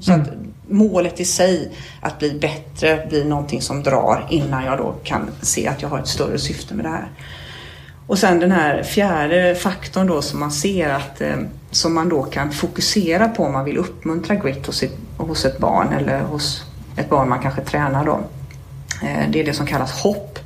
Så 0.00 0.12
att 0.12 0.28
målet 0.68 1.20
i 1.20 1.24
sig, 1.24 1.72
att 2.00 2.18
bli 2.18 2.38
bättre, 2.38 3.06
blir 3.08 3.24
någonting 3.24 3.62
som 3.62 3.82
drar 3.82 4.26
innan 4.30 4.64
jag 4.64 4.78
då 4.78 4.94
kan 5.04 5.30
se 5.42 5.68
att 5.68 5.82
jag 5.82 5.88
har 5.88 5.98
ett 5.98 6.08
större 6.08 6.38
syfte 6.38 6.74
med 6.74 6.84
det 6.84 6.88
här. 6.88 7.08
Och 8.06 8.18
sen 8.18 8.40
den 8.40 8.52
här 8.52 8.82
fjärde 8.82 9.54
faktorn 9.54 10.06
då 10.06 10.22
som 10.22 10.40
man 10.40 10.50
ser 10.50 10.88
att 10.88 11.20
eh, 11.20 11.36
som 11.70 11.94
man 11.94 12.08
då 12.08 12.22
kan 12.22 12.52
fokusera 12.52 13.28
på 13.28 13.44
om 13.44 13.52
man 13.52 13.64
vill 13.64 13.78
uppmuntra 13.78 14.34
grit 14.34 14.66
hos 14.66 14.82
ett, 14.82 14.96
hos 15.16 15.44
ett 15.44 15.58
barn 15.58 15.92
eller 15.92 16.20
hos 16.20 16.64
ett 16.96 17.10
barn 17.10 17.28
man 17.28 17.42
kanske 17.42 17.60
tränar 17.60 18.04
då. 18.04 18.20
Eh, 19.02 19.30
det 19.30 19.40
är 19.40 19.44
det 19.44 19.52
som 19.52 19.66
kallas 19.66 20.02
hopp. 20.02 20.38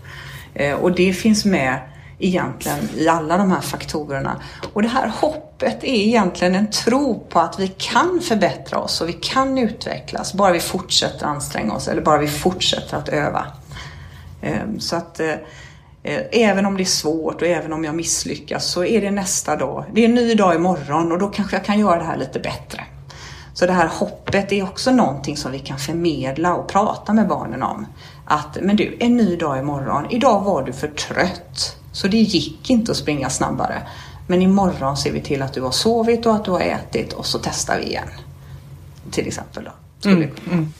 Eh, 0.55 0.75
och 0.75 0.93
det 0.93 1.13
finns 1.13 1.45
med 1.45 1.79
egentligen 2.23 2.79
i 2.97 3.09
alla 3.09 3.37
de 3.37 3.51
här 3.51 3.61
faktorerna. 3.61 4.43
Och 4.73 4.83
det 4.83 4.89
här 4.89 5.09
hoppet 5.09 5.85
är 5.85 5.95
egentligen 5.95 6.55
en 6.55 6.71
tro 6.71 7.27
på 7.29 7.41
att 7.41 7.59
vi 7.59 7.69
kan 7.69 8.21
förbättra 8.23 8.79
oss 8.79 9.01
och 9.01 9.09
vi 9.09 9.13
kan 9.13 9.59
utvecklas 9.59 10.35
bara 10.35 10.53
vi 10.53 10.61
fortsätter 10.61 11.27
anstränga 11.27 11.75
oss 11.75 11.89
eller 11.89 12.03
bara 12.03 12.19
vi 12.19 12.29
fortsätter 12.29 12.97
att 12.97 13.09
öva. 13.09 13.47
Ehm, 14.43 14.81
så 14.81 14.97
att 14.97 15.21
eh, 15.21 15.31
eh, 16.03 16.21
även 16.33 16.67
om 16.67 16.77
det 16.77 16.83
är 16.83 16.85
svårt 16.85 17.43
och 17.43 17.49
även 17.49 17.73
om 17.73 17.85
jag 17.85 17.95
misslyckas 17.95 18.65
så 18.65 18.85
är 18.85 19.01
det 19.01 19.11
nästa 19.11 19.57
dag. 19.57 19.85
Det 19.93 20.01
är 20.01 20.09
en 20.09 20.15
ny 20.15 20.35
dag 20.35 20.55
imorgon 20.55 21.13
och 21.13 21.19
då 21.19 21.29
kanske 21.29 21.57
jag 21.57 21.65
kan 21.65 21.79
göra 21.79 21.99
det 21.99 22.05
här 22.05 22.17
lite 22.17 22.41
bättre. 22.41 22.85
Så 23.55 23.67
det 23.67 23.73
här 23.73 23.87
hoppet 23.87 24.53
är 24.53 24.63
också 24.63 24.91
någonting 24.91 25.37
som 25.37 25.53
vi 25.53 25.59
kan 25.59 25.79
förmedla 25.79 26.55
och 26.55 26.69
prata 26.69 27.13
med 27.13 27.29
barnen 27.29 27.63
om. 27.63 27.87
Att, 28.25 28.59
men 28.63 28.77
du, 28.77 28.97
en 29.01 29.17
ny 29.17 29.37
dag 29.37 29.59
imorgon. 29.59 30.07
Idag 30.11 30.41
var 30.41 30.63
du 30.63 30.73
för 30.73 30.89
trött. 30.89 31.82
Så 31.93 32.09
det 32.09 32.17
gick 32.17 32.71
inte 32.71 32.93
att 32.93 32.99
springa 32.99 33.31
snabbare. 33.31 33.83
Men 34.27 34.43
imorgon 34.43 34.97
ser 34.97 35.13
vi 35.13 35.21
till 35.21 35.43
att 35.43 35.53
du 35.53 35.61
har 35.61 35.71
sovit 35.71 36.27
och 36.27 36.35
att 36.35 36.45
du 36.45 36.51
har 36.51 36.61
ätit 36.61 37.13
och 37.13 37.27
så 37.27 37.39
testar 37.39 37.79
vi 37.79 37.87
igen. 37.87 38.09
Till 39.11 39.27
exempel 39.27 39.65
då. 39.65 40.11
Mm, 40.11 40.31
mm. 40.51 40.73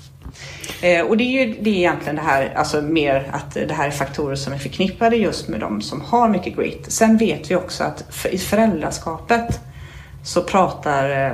Eh, 0.81 1.07
och 1.07 1.17
det 1.17 1.25
är 1.25 1.47
ju 1.47 1.55
det 1.61 1.71
är 1.71 1.75
egentligen 1.75 2.17
det 2.17 2.23
här, 2.23 2.55
alltså 2.57 2.83
mer 2.83 3.31
att 3.33 3.55
det 3.55 3.75
här 3.75 3.87
är 3.87 3.91
faktorer 3.91 4.37
som 4.37 4.53
är 4.53 4.59
förknippade 4.59 5.17
just 5.17 5.49
med 5.49 5.61
de 5.61 5.83
som 5.83 6.01
har 6.01 6.29
mycket 6.29 6.57
grit. 6.57 6.93
Sen 6.93 7.17
vet 7.17 7.51
vi 7.51 7.57
också 7.57 7.85
att 7.85 8.05
för, 8.11 8.35
i 8.35 8.39
föräldraskapet 8.39 9.61
så 10.25 10.43
pratar, 10.43 11.11
eh, 11.11 11.33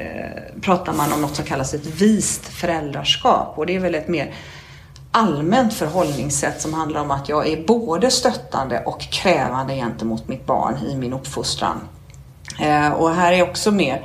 eh, 0.00 0.60
pratar 0.60 0.92
man 0.92 1.12
om 1.12 1.22
något 1.22 1.36
som 1.36 1.44
kallas 1.44 1.74
ett 1.74 1.86
vist 1.86 2.46
föräldraskap 2.46 3.58
och 3.58 3.66
det 3.66 3.76
är 3.76 3.80
väl 3.80 3.94
ett 3.94 4.08
mer 4.08 4.34
allmänt 5.12 5.74
förhållningssätt 5.74 6.60
som 6.60 6.74
handlar 6.74 7.00
om 7.00 7.10
att 7.10 7.28
jag 7.28 7.48
är 7.48 7.66
både 7.66 8.10
stöttande 8.10 8.82
och 8.86 9.00
krävande 9.00 9.74
gentemot 9.74 10.28
mitt 10.28 10.46
barn 10.46 10.76
i 10.88 10.96
min 10.96 11.12
uppfostran. 11.12 11.80
Eh, 12.60 12.92
och 12.92 13.14
här 13.14 13.32
är 13.32 13.42
också 13.42 13.70
mer, 13.70 14.04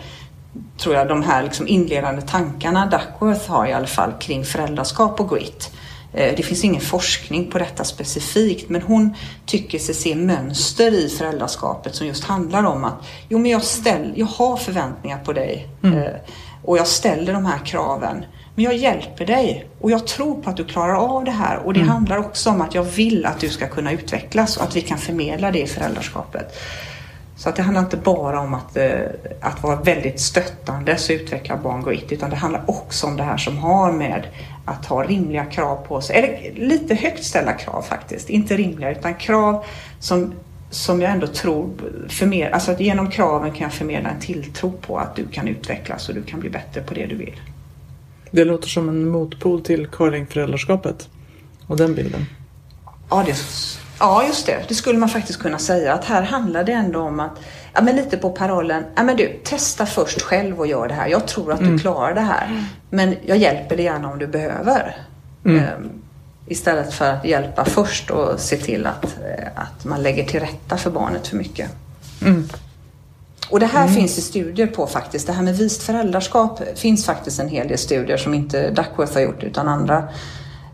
tror 0.78 0.96
jag, 0.96 1.08
de 1.08 1.24
här 1.24 1.44
liksom 1.44 1.68
inledande 1.68 2.22
tankarna 2.22 2.86
Duckworth 2.86 3.52
har 3.52 3.68
i 3.68 3.74
alla 3.74 3.88
fall 3.88 4.12
kring 4.20 4.46
föräldraskap 4.46 5.20
och 5.20 5.30
grit. 5.30 5.72
Eh, 6.14 6.34
det 6.38 6.44
finns 6.44 6.64
ingen 6.64 6.82
forskning 6.82 7.52
på 7.52 7.58
detta 7.58 7.84
specifikt 7.84 8.70
men 8.70 8.82
hon 8.82 9.14
tycker 9.46 9.80
sig 9.80 9.96
se 9.96 10.16
mönster 10.16 10.92
i 10.92 11.10
föräldraskapet 11.10 11.96
som 11.96 12.08
just 12.08 12.24
handlar 12.24 12.64
om 12.64 12.84
att 12.84 13.08
jo 13.30 13.40
men 13.40 13.52
jag, 13.52 13.64
ställ, 13.64 14.14
jag 14.16 14.26
har 14.26 14.58
förväntningar 14.58 15.18
på 15.18 15.34
dig 15.34 15.68
mm. 15.84 15.98
Eh, 15.98 16.12
och 16.64 16.78
jag 16.78 16.88
ställer 16.88 17.34
de 17.34 17.46
här 17.46 17.66
kraven 17.66 18.26
men 18.58 18.64
jag 18.64 18.76
hjälper 18.76 19.26
dig 19.26 19.70
och 19.82 19.92
jag 19.92 20.08
tror 20.08 20.42
på 20.42 20.50
att 20.50 20.58
du 20.58 20.66
klarar 20.66 20.94
av 20.94 21.24
det 21.24 21.32
här. 21.32 21.58
Och 21.58 21.74
det 21.74 21.80
mm. 21.80 21.92
handlar 21.92 22.18
också 22.18 22.50
om 22.50 22.62
att 22.62 22.76
jag 22.76 22.84
vill 22.84 23.26
att 23.26 23.40
du 23.40 23.50
ska 23.50 23.68
kunna 23.68 23.92
utvecklas 23.92 24.58
och 24.58 24.64
att 24.64 24.76
vi 24.76 24.82
kan 24.82 24.98
förmedla 24.98 25.52
det 25.52 25.62
i 25.62 25.68
föräldraskapet. 25.68 26.58
Så 27.36 27.50
att 27.50 27.56
det 27.56 27.62
handlar 27.62 27.82
inte 27.82 27.98
bara 27.98 28.40
om 28.40 28.54
att, 28.54 28.78
eh, 28.78 29.02
att 29.42 29.64
vara 29.64 29.76
väldigt 29.76 30.20
stöttande 30.20 30.98
så 30.98 31.14
utvecklar 31.14 31.58
barn 31.58 31.84
grit 31.84 32.12
utan 32.12 32.30
det 32.30 32.36
handlar 32.36 32.64
också 32.68 33.08
om 33.08 33.18
det 33.18 33.24
här 33.24 33.38
som 33.38 33.58
har 33.58 33.92
med 33.92 34.28
att 34.66 34.86
ha 34.86 35.04
rimliga 35.04 35.46
krav 35.46 35.86
på 35.88 36.02
sig. 36.02 36.16
Eller 36.16 36.54
lite 36.68 36.96
högt 36.96 37.24
ställda 37.24 37.54
krav 37.54 37.82
faktiskt. 37.82 38.30
Inte 38.30 38.58
rimliga 38.58 38.92
utan 38.92 39.16
krav 39.16 39.66
som, 40.00 40.34
som 40.70 41.02
jag 41.02 41.12
ändå 41.12 41.28
tror 41.28 41.70
förmedlar, 42.10 42.52
alltså 42.52 42.72
att 42.72 42.80
genom 42.80 43.12
kraven 43.12 43.52
kan 43.52 43.62
jag 43.62 43.74
förmedla 43.74 44.10
en 44.10 44.20
tilltro 44.20 44.72
på 44.72 44.98
att 44.98 45.16
du 45.16 45.28
kan 45.28 45.48
utvecklas 45.48 46.10
och 46.10 46.16
du 46.16 46.24
kan 46.24 46.40
bli 46.40 46.50
bättre 46.50 46.82
på 46.82 46.94
det 46.94 47.06
du 47.06 47.16
vill. 47.16 47.36
Det 48.32 48.46
låter 48.46 48.68
som 48.68 48.90
en 48.90 49.10
motpol 49.10 49.62
till 49.62 49.88
curlingföräldraskapet 49.88 51.10
och 51.68 51.78
den 51.78 51.96
bilden. 51.96 52.26
Ja, 53.10 53.24
det, 53.26 53.36
ja, 54.00 54.28
just 54.28 54.46
det. 54.46 54.66
Det 54.68 54.76
skulle 54.76 55.00
man 55.00 55.10
faktiskt 55.10 55.40
kunna 55.40 55.60
säga. 55.60 55.94
Att 55.94 56.06
här 56.06 56.22
handlar 56.22 56.64
det 56.64 56.72
ändå 56.72 57.00
om 57.00 57.20
att, 57.20 57.40
ja 57.74 57.82
men 57.82 57.96
lite 57.96 58.18
på 58.18 58.30
parollen, 58.30 58.84
ja 58.96 59.04
men 59.04 59.18
du, 59.18 59.40
testa 59.44 59.86
först 59.86 60.22
själv 60.22 60.60
och 60.60 60.68
gör 60.68 60.88
det 60.88 60.94
här. 60.94 61.08
Jag 61.08 61.28
tror 61.28 61.52
att 61.54 61.60
mm. 61.60 61.72
du 61.72 61.80
klarar 61.80 62.16
det 62.16 62.22
här. 62.22 62.66
Men 62.90 63.16
jag 63.26 63.38
hjälper 63.38 63.76
dig 63.76 63.86
gärna 63.86 64.12
om 64.12 64.20
du 64.20 64.28
behöver. 64.28 64.96
Mm. 65.46 65.64
Um, 65.64 65.90
istället 66.48 66.94
för 66.94 67.14
att 67.14 67.26
hjälpa 67.26 67.66
först 67.66 68.10
och 68.10 68.40
se 68.40 68.58
till 68.58 68.86
att, 68.86 69.06
eh, 69.06 69.48
att 69.56 69.86
man 69.86 70.04
lägger 70.04 70.24
till 70.24 70.40
rätta 70.40 70.78
för 70.78 70.92
barnet 70.92 71.28
för 71.28 71.38
mycket. 71.38 71.70
Mm. 72.22 72.50
Och 73.50 73.60
det 73.60 73.66
här 73.66 73.84
mm. 73.84 73.94
finns 73.94 74.16
det 74.16 74.22
studier 74.22 74.68
på 74.68 74.88
faktiskt. 74.88 75.28
Det 75.28 75.34
här 75.34 75.44
med 75.44 75.58
vist 75.58 75.84
föräldraskap 75.84 76.62
finns 76.76 77.06
faktiskt 77.06 77.40
en 77.40 77.50
hel 77.50 77.68
del 77.68 77.78
studier 77.78 78.18
som 78.18 78.34
inte 78.34 78.70
Duckworth 78.70 79.14
har 79.14 79.22
gjort 79.22 79.44
utan 79.44 79.68
andra 79.68 80.08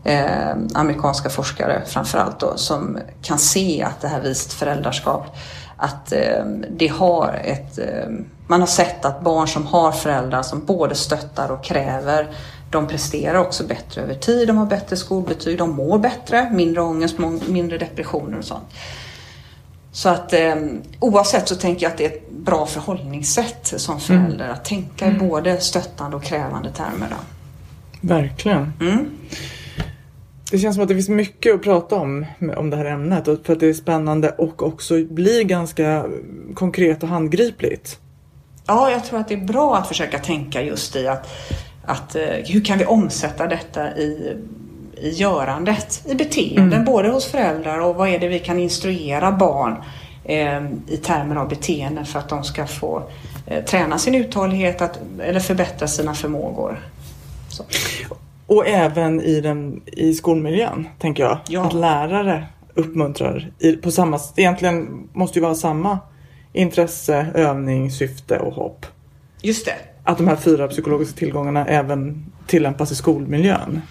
eh, 0.04 0.50
amerikanska 0.74 1.30
forskare 1.30 1.82
framförallt 1.86 2.40
då 2.40 2.56
som 2.56 2.98
kan 3.22 3.38
se 3.38 3.82
att 3.82 4.00
det 4.00 4.08
här 4.08 4.20
vist 4.20 4.52
föräldraskap 4.52 5.36
att 5.76 6.12
eh, 6.12 6.44
det 6.70 6.88
har 6.88 7.40
ett... 7.44 7.78
Eh, 7.78 8.08
man 8.46 8.60
har 8.60 8.66
sett 8.66 9.04
att 9.04 9.20
barn 9.20 9.48
som 9.48 9.66
har 9.66 9.92
föräldrar 9.92 10.42
som 10.42 10.64
både 10.64 10.94
stöttar 10.94 11.48
och 11.52 11.64
kräver 11.64 12.28
de 12.74 12.86
presterar 12.86 13.38
också 13.38 13.64
bättre 13.64 14.02
över 14.02 14.14
tid, 14.14 14.48
de 14.48 14.56
har 14.56 14.66
bättre 14.66 14.96
skolbetyg, 14.96 15.58
de 15.58 15.70
mår 15.70 15.98
bättre, 15.98 16.50
mindre 16.50 16.82
ångest, 16.82 17.16
mindre 17.46 17.78
depressioner 17.78 18.38
och 18.38 18.44
sånt. 18.44 18.64
Så 19.94 20.08
att 20.08 20.32
eh, 20.32 20.54
oavsett 21.00 21.48
så 21.48 21.54
tänker 21.54 21.82
jag 21.82 21.90
att 21.90 21.98
det 21.98 22.04
är 22.04 22.10
ett 22.10 22.30
bra 22.30 22.66
förhållningssätt 22.66 23.72
som 23.76 24.00
förälder 24.00 24.44
mm. 24.44 24.50
att 24.50 24.64
tänka 24.64 25.06
i 25.06 25.08
mm. 25.08 25.28
både 25.28 25.60
stöttande 25.60 26.16
och 26.16 26.22
krävande 26.22 26.70
termer. 26.72 27.06
Då. 27.10 27.16
Verkligen. 28.00 28.72
Mm. 28.80 29.10
Det 30.50 30.58
känns 30.58 30.74
som 30.74 30.82
att 30.82 30.88
det 30.88 30.94
finns 30.94 31.08
mycket 31.08 31.54
att 31.54 31.62
prata 31.62 31.96
om 31.96 32.26
om 32.56 32.70
det 32.70 32.76
här 32.76 32.84
ämnet 32.84 33.24
för 33.24 33.52
att 33.52 33.60
det 33.60 33.66
är 33.66 33.74
spännande 33.74 34.30
och 34.30 34.62
också 34.62 35.04
blir 35.04 35.44
ganska 35.44 36.06
konkret 36.54 37.02
och 37.02 37.08
handgripligt. 37.08 37.98
Ja, 38.66 38.90
jag 38.90 39.04
tror 39.04 39.20
att 39.20 39.28
det 39.28 39.34
är 39.34 39.44
bra 39.44 39.76
att 39.76 39.88
försöka 39.88 40.18
tänka 40.18 40.62
just 40.62 40.96
i 40.96 41.08
att, 41.08 41.28
att 41.84 42.16
eh, 42.16 42.22
hur 42.46 42.64
kan 42.64 42.78
vi 42.78 42.84
omsätta 42.84 43.46
detta 43.46 43.96
i 43.96 44.36
i 44.96 45.10
görandet, 45.10 46.02
i 46.06 46.14
beteenden, 46.14 46.72
mm. 46.72 46.84
både 46.84 47.08
hos 47.08 47.26
föräldrar 47.26 47.78
och 47.78 47.94
vad 47.94 48.08
är 48.08 48.18
det 48.18 48.28
vi 48.28 48.38
kan 48.38 48.58
instruera 48.58 49.32
barn 49.32 49.76
eh, 50.24 50.64
i 50.88 50.96
termer 51.02 51.36
av 51.36 51.48
beteenden 51.48 52.06
för 52.06 52.18
att 52.18 52.28
de 52.28 52.44
ska 52.44 52.66
få 52.66 53.02
eh, 53.46 53.64
träna 53.64 53.98
sin 53.98 54.14
uthållighet 54.14 54.82
att, 54.82 54.98
eller 55.20 55.40
förbättra 55.40 55.88
sina 55.88 56.14
förmågor. 56.14 56.80
Så. 57.48 57.64
Och 58.46 58.66
även 58.66 59.20
i, 59.20 59.40
den, 59.40 59.82
i 59.86 60.14
skolmiljön, 60.14 60.88
tänker 60.98 61.22
jag. 61.22 61.38
Ja. 61.48 61.66
Att 61.66 61.72
lärare 61.72 62.46
uppmuntrar 62.74 63.52
i, 63.58 63.72
på 63.72 63.90
samma... 63.90 64.20
Egentligen 64.36 65.08
måste 65.12 65.38
ju 65.38 65.42
vara 65.42 65.54
samma 65.54 65.98
intresse, 66.52 67.26
övning, 67.34 67.90
syfte 67.90 68.38
och 68.38 68.54
hopp. 68.54 68.86
Just 69.42 69.66
det. 69.66 69.74
Att 70.04 70.18
de 70.18 70.28
här 70.28 70.36
fyra 70.36 70.68
psykologiska 70.68 71.18
tillgångarna 71.18 71.66
även 71.66 72.26
tillämpas 72.46 72.92
i 72.92 72.94
skolmiljön. 72.94 73.82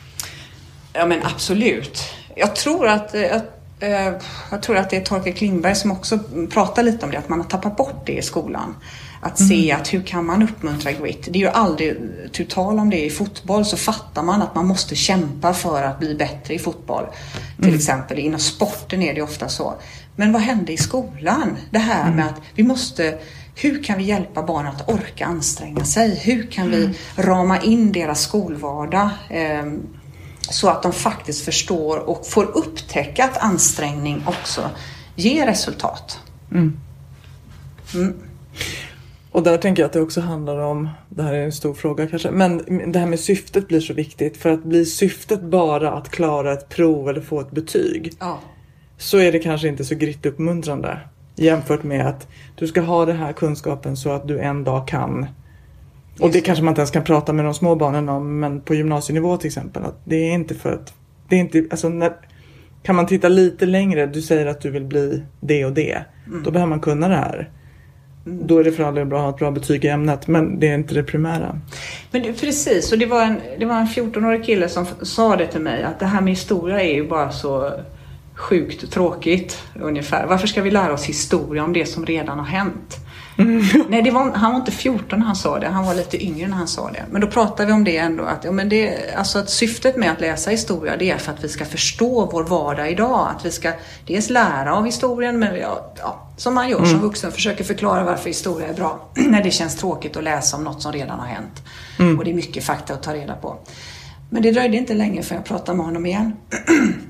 Ja 0.94 1.06
men 1.06 1.20
absolut. 1.24 2.04
Jag 2.36 2.56
tror 2.56 2.88
att, 2.88 3.16
att 3.16 3.46
eh, 3.80 4.08
eh, 4.08 4.14
jag 4.52 4.62
tror 4.62 4.78
att 4.78 4.90
det 4.90 4.98
är 4.98 5.02
Torkel 5.02 5.34
Klingberg 5.34 5.76
som 5.76 5.92
också 5.92 6.20
pratar 6.50 6.84
lite 6.84 7.06
om 7.06 7.12
det, 7.12 7.18
att 7.18 7.30
man 7.30 7.42
har 7.42 7.48
tappat 7.48 7.78
bort 7.78 8.06
det 8.06 8.18
i 8.18 8.22
skolan. 8.22 8.76
Att 9.22 9.40
mm. 9.40 9.50
se 9.50 9.72
att 9.72 9.94
hur 9.94 10.02
kan 10.02 10.26
man 10.26 10.44
uppmuntra 10.44 10.92
grit? 10.92 11.28
Det 11.32 11.40
är 11.40 11.44
ju 11.44 11.48
aldrig 11.48 11.98
tu 12.32 12.46
tal 12.46 12.80
om 12.80 12.90
det 12.90 13.06
i 13.06 13.10
fotboll 13.10 13.66
så 13.66 13.78
fattar 13.78 14.24
man 14.24 14.42
att 14.42 14.56
man 14.56 14.68
måste 14.68 14.96
kämpa 14.96 15.54
för 15.54 15.84
att 15.84 16.00
bli 16.00 16.16
bättre 16.16 16.54
i 16.54 16.60
fotboll. 16.60 17.06
Till 17.56 17.66
mm. 17.66 17.76
exempel 17.76 18.20
inom 18.20 18.40
sporten 18.40 19.02
är 19.02 19.14
det 19.14 19.22
ofta 19.22 19.50
så. 19.50 19.74
Men 20.16 20.34
vad 20.34 20.42
hände 20.42 20.74
i 20.74 20.78
skolan? 20.78 21.58
Det 21.72 21.80
här 21.80 22.04
mm. 22.04 22.16
med 22.16 22.26
att 22.26 22.42
vi 22.56 22.64
måste 22.64 23.18
hur 23.56 23.84
kan 23.84 23.98
vi 23.98 24.04
hjälpa 24.04 24.44
barn 24.44 24.68
att 24.68 24.90
orka 24.90 25.26
anstränga 25.26 25.86
sig? 25.86 26.16
Hur 26.16 26.52
kan 26.52 26.72
vi 26.72 26.84
mm. 26.86 26.96
rama 27.16 27.62
in 27.62 27.92
deras 27.92 28.22
skolvardag? 28.22 29.10
Så 30.50 30.70
att 30.70 30.84
de 30.84 30.94
faktiskt 30.94 31.46
förstår 31.46 31.98
och 31.98 32.28
får 32.28 32.58
upptäcka 32.58 33.24
att 33.24 33.38
ansträngning 33.38 34.24
också 34.26 34.70
ger 35.16 35.46
resultat. 35.46 36.20
Mm. 36.52 36.78
Och 39.32 39.44
där 39.44 39.58
tänker 39.58 39.82
jag 39.82 39.88
att 39.88 39.94
det 39.94 40.02
också 40.02 40.22
handlar 40.22 40.58
om, 40.58 40.90
det 41.10 41.24
här 41.24 41.34
är 41.34 41.46
en 41.46 41.52
stor 41.52 41.74
fråga 41.74 42.08
kanske, 42.08 42.32
men 42.32 42.58
det 42.92 43.00
här 43.00 43.06
med 43.06 43.20
syftet 43.20 43.68
blir 43.68 43.80
så 43.80 43.94
viktigt. 43.94 44.38
För 44.38 44.50
att 44.50 44.64
blir 44.64 44.86
syftet 44.86 45.42
bara 45.42 45.92
att 45.92 46.10
klara 46.10 46.54
ett 46.54 46.70
prov 46.70 47.10
eller 47.10 47.22
få 47.22 47.42
ett 47.42 47.52
betyg 47.52 48.14
Ja. 48.20 48.40
så 48.98 49.18
är 49.18 49.32
det 49.32 49.40
kanske 49.40 49.68
inte 49.68 49.86
så 49.86 49.96
grittuppmuntrande. 49.96 51.00
Jämfört 51.36 51.84
med 51.84 52.08
att 52.08 52.28
du 52.56 52.68
ska 52.68 52.82
ha 52.82 53.06
den 53.06 53.18
här 53.18 53.34
kunskapen 53.34 53.98
så 53.98 54.10
att 54.10 54.28
du 54.28 54.40
en 54.40 54.64
dag 54.64 54.88
kan. 54.88 55.26
Och 56.20 56.32
det 56.32 56.42
kanske 56.42 56.64
man 56.64 56.72
inte 56.72 56.82
ens 56.82 56.92
kan 56.92 57.04
prata 57.04 57.34
med 57.34 57.46
de 57.46 57.54
små 57.54 57.76
barnen 57.76 58.10
om, 58.10 58.40
men 58.40 58.62
på 58.62 58.76
gymnasienivå 58.76 59.38
till 59.38 59.48
exempel. 59.48 59.84
Att 59.84 60.02
det 60.04 60.16
är 60.16 60.34
inte 60.34 60.56
för 60.56 60.74
att, 60.74 60.94
det 61.30 61.36
är 61.36 61.40
inte, 61.40 61.66
alltså 61.72 61.90
när, 61.90 62.14
kan 62.84 62.96
man 62.96 63.08
titta 63.08 63.28
lite 63.28 63.66
längre, 63.66 64.06
du 64.06 64.22
säger 64.22 64.46
att 64.46 64.62
du 64.62 64.72
vill 64.72 64.86
bli 64.86 65.24
det 65.40 65.66
och 65.66 65.74
det. 65.74 66.06
Då 66.44 66.52
behöver 66.52 66.70
man 66.70 66.80
kunna 66.80 67.08
det 67.08 67.16
här. 67.16 67.50
Då 68.26 68.60
är 68.60 68.64
det 68.64 68.72
för 68.72 68.92
del 68.92 69.06
bra 69.06 69.18
att 69.18 69.24
ha 69.24 69.30
ett 69.30 69.38
bra 69.38 69.52
betyg 69.52 69.86
i 69.86 69.88
ämnet, 69.88 70.28
men 70.28 70.60
det 70.60 70.68
är 70.68 70.76
inte 70.76 70.94
det 70.94 71.04
primära. 71.04 71.60
Men 72.12 72.22
det, 72.22 72.34
precis, 72.34 72.92
och 72.92 72.98
det 72.98 73.06
var 73.06 73.24
en, 73.24 73.40
det 73.60 73.66
var 73.66 73.76
en 73.76 73.88
14-årig 73.88 74.46
kille 74.46 74.70
som 74.70 74.86
sa 75.02 75.36
det 75.36 75.48
till 75.48 75.62
mig 75.62 75.84
att 75.84 76.00
det 76.00 76.06
här 76.06 76.22
med 76.22 76.32
historia 76.34 76.82
är 76.82 76.94
ju 76.94 77.08
bara 77.08 77.32
så 77.32 77.72
sjukt 78.34 78.92
tråkigt 78.92 79.64
ungefär. 79.82 80.28
Varför 80.28 80.48
ska 80.48 80.62
vi 80.62 80.72
lära 80.72 80.94
oss 80.94 81.06
historia 81.06 81.64
om 81.64 81.74
det 81.74 81.86
som 81.86 82.06
redan 82.06 82.40
har 82.40 82.46
hänt? 82.46 83.03
Nej, 83.90 84.02
det 84.02 84.12
var, 84.12 84.32
han 84.32 84.52
var 84.52 84.60
inte 84.60 84.72
14 84.72 85.20
när 85.20 85.26
han 85.26 85.36
sa 85.36 85.60
det, 85.60 85.68
han 85.68 85.86
var 85.86 85.94
lite 85.94 86.24
yngre 86.24 86.48
när 86.48 86.56
han 86.56 86.68
sa 86.68 86.92
det. 86.92 87.06
Men 87.12 87.22
då 87.22 87.28
pratade 87.28 87.66
vi 87.66 87.74
om 87.74 87.84
det 87.84 87.98
ändå, 87.98 88.24
att, 88.24 88.44
ja, 88.44 88.52
men 88.52 88.70
det, 88.70 89.14
alltså 89.16 89.40
att 89.40 89.50
syftet 89.50 89.98
med 89.98 90.12
att 90.12 90.22
läsa 90.22 90.50
historia 90.50 90.98
det 90.98 91.12
är 91.12 91.18
för 91.18 91.32
att 91.32 91.44
vi 91.44 91.50
ska 91.50 91.66
förstå 91.66 92.30
vår 92.32 92.44
vardag 92.44 92.92
idag. 92.92 93.30
Att 93.36 93.46
vi 93.46 93.52
ska 93.52 93.72
dels 94.08 94.30
lära 94.30 94.76
av 94.76 94.86
historien, 94.86 95.40
men 95.40 95.56
ja, 95.60 95.94
ja, 96.00 96.28
som 96.38 96.54
man 96.56 96.70
gör 96.70 96.86
som 96.86 97.00
vuxen, 97.00 97.32
försöker 97.32 97.64
förklara 97.64 98.04
varför 98.04 98.30
historia 98.30 98.68
är 98.68 98.74
bra. 98.74 99.10
när 99.16 99.44
det 99.44 99.52
känns 99.52 99.78
tråkigt 99.78 100.18
att 100.18 100.24
läsa 100.24 100.58
om 100.58 100.64
något 100.64 100.82
som 100.82 100.92
redan 100.92 101.20
har 101.20 101.28
hänt. 101.28 101.62
Och 102.18 102.26
det 102.26 102.32
är 102.32 102.36
mycket 102.36 102.64
fakta 102.64 102.94
att 102.94 103.04
ta 103.04 103.14
reda 103.14 103.36
på. 103.36 103.58
Men 104.30 104.42
det 104.42 104.52
dröjde 104.52 104.78
inte 104.78 104.94
länge 104.94 105.24
för 105.24 105.36
jag 105.36 105.46
pratade 105.46 105.78
med 105.78 105.86
honom 105.86 106.06
igen. 106.06 106.34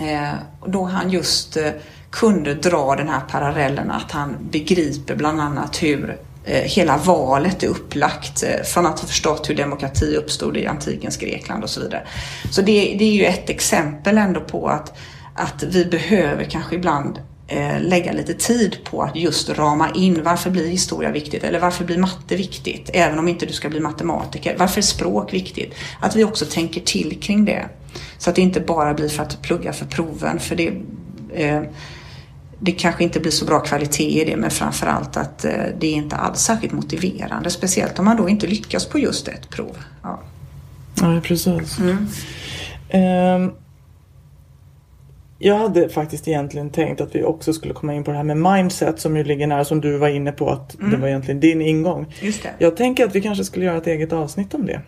Eh, 0.00 0.32
och 0.60 0.70
då 0.70 0.84
han 0.84 1.10
just 1.10 1.56
eh, 1.56 1.70
kunde 2.10 2.54
dra 2.54 2.96
den 2.96 3.08
här 3.08 3.20
parallellen 3.20 3.90
att 3.90 4.12
han 4.12 4.36
begriper 4.50 5.14
bland 5.14 5.40
annat 5.40 5.82
hur 5.82 6.16
eh, 6.44 6.62
hela 6.62 6.96
valet 6.96 7.62
är 7.62 7.66
upplagt 7.66 8.42
eh, 8.42 8.62
från 8.64 8.86
att 8.86 9.00
ha 9.00 9.08
förstått 9.08 9.50
hur 9.50 9.54
demokrati 9.54 10.16
uppstod 10.16 10.56
i 10.56 10.66
antikens 10.66 11.16
Grekland 11.16 11.62
och 11.62 11.70
så 11.70 11.80
vidare. 11.80 12.02
Så 12.50 12.62
det, 12.62 12.96
det 12.98 13.04
är 13.04 13.12
ju 13.12 13.24
ett 13.24 13.50
exempel 13.50 14.18
ändå 14.18 14.40
på 14.40 14.68
att, 14.68 14.98
att 15.34 15.62
vi 15.62 15.84
behöver 15.84 16.44
kanske 16.44 16.76
ibland 16.76 17.20
eh, 17.48 17.80
lägga 17.80 18.12
lite 18.12 18.34
tid 18.34 18.76
på 18.84 19.02
att 19.02 19.16
just 19.16 19.48
rama 19.48 19.90
in 19.94 20.20
varför 20.24 20.50
blir 20.50 20.68
historia 20.68 21.10
viktigt 21.10 21.44
eller 21.44 21.60
varför 21.60 21.84
blir 21.84 21.98
matte 21.98 22.36
viktigt 22.36 22.90
även 22.92 23.18
om 23.18 23.28
inte 23.28 23.46
du 23.46 23.52
ska 23.52 23.68
bli 23.68 23.80
matematiker. 23.80 24.56
Varför 24.58 24.78
är 24.78 24.82
språk 24.82 25.32
viktigt? 25.32 25.74
Att 26.00 26.16
vi 26.16 26.24
också 26.24 26.46
tänker 26.46 26.80
till 26.80 27.20
kring 27.20 27.44
det. 27.44 27.68
Så 28.18 28.30
att 28.30 28.36
det 28.36 28.42
inte 28.42 28.60
bara 28.60 28.94
blir 28.94 29.08
för 29.08 29.22
att 29.22 29.42
plugga 29.42 29.72
för 29.72 29.86
proven 29.86 30.38
för 30.38 30.56
det 30.56 30.72
eh, 31.34 31.62
det 32.60 32.72
kanske 32.72 33.04
inte 33.04 33.20
blir 33.20 33.32
så 33.32 33.44
bra 33.44 33.60
kvalitet 33.60 34.22
i 34.22 34.24
det 34.24 34.36
men 34.36 34.50
framförallt 34.50 35.16
att 35.16 35.44
eh, 35.44 35.52
det 35.78 35.86
är 35.86 35.94
inte 35.94 36.16
alls 36.16 36.40
särskilt 36.40 36.72
motiverande. 36.72 37.50
Speciellt 37.50 37.98
om 37.98 38.04
man 38.04 38.16
då 38.16 38.28
inte 38.28 38.46
lyckas 38.46 38.86
på 38.86 38.98
just 38.98 39.28
ett 39.28 39.50
prov. 39.50 39.76
Ja. 40.02 40.20
Ja, 41.00 41.20
precis. 41.24 41.78
Ehm, 42.88 43.52
jag 45.38 45.58
hade 45.58 45.88
faktiskt 45.88 46.28
egentligen 46.28 46.70
tänkt 46.70 47.00
att 47.00 47.14
vi 47.14 47.24
också 47.24 47.52
skulle 47.52 47.74
komma 47.74 47.94
in 47.94 48.04
på 48.04 48.10
det 48.10 48.16
här 48.16 48.24
med 48.24 48.36
mindset 48.36 49.00
som 49.00 49.16
ju 49.16 49.24
ligger 49.24 49.46
nära 49.46 49.64
som 49.64 49.80
du 49.80 49.98
var 49.98 50.08
inne 50.08 50.32
på 50.32 50.50
att 50.50 50.76
det 50.90 50.96
var 50.96 51.08
egentligen 51.08 51.40
din 51.40 51.60
ingång. 51.62 52.14
Just 52.20 52.42
det. 52.42 52.50
Jag 52.58 52.76
tänker 52.76 53.06
att 53.06 53.14
vi 53.14 53.20
kanske 53.20 53.44
skulle 53.44 53.64
göra 53.64 53.76
ett 53.76 53.86
eget 53.86 54.12
avsnitt 54.12 54.54
om 54.54 54.66
det. 54.66 54.80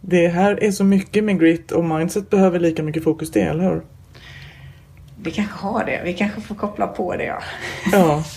Det 0.00 0.28
här 0.28 0.62
är 0.62 0.70
så 0.70 0.84
mycket 0.84 1.24
med 1.24 1.40
grit 1.40 1.72
och 1.72 1.84
mindset 1.84 2.30
behöver 2.30 2.60
lika 2.60 2.82
mycket 2.82 3.04
fokus 3.04 3.30
det, 3.30 3.40
eller 3.40 3.64
hur? 3.64 3.82
Vi 5.22 5.30
kanske 5.30 5.54
har 5.66 5.84
det. 5.84 6.00
Vi 6.04 6.12
kanske 6.12 6.40
får 6.40 6.54
koppla 6.54 6.86
på 6.86 7.16
det. 7.16 7.24
Ja. 7.24 7.42
Ja. 7.92 8.24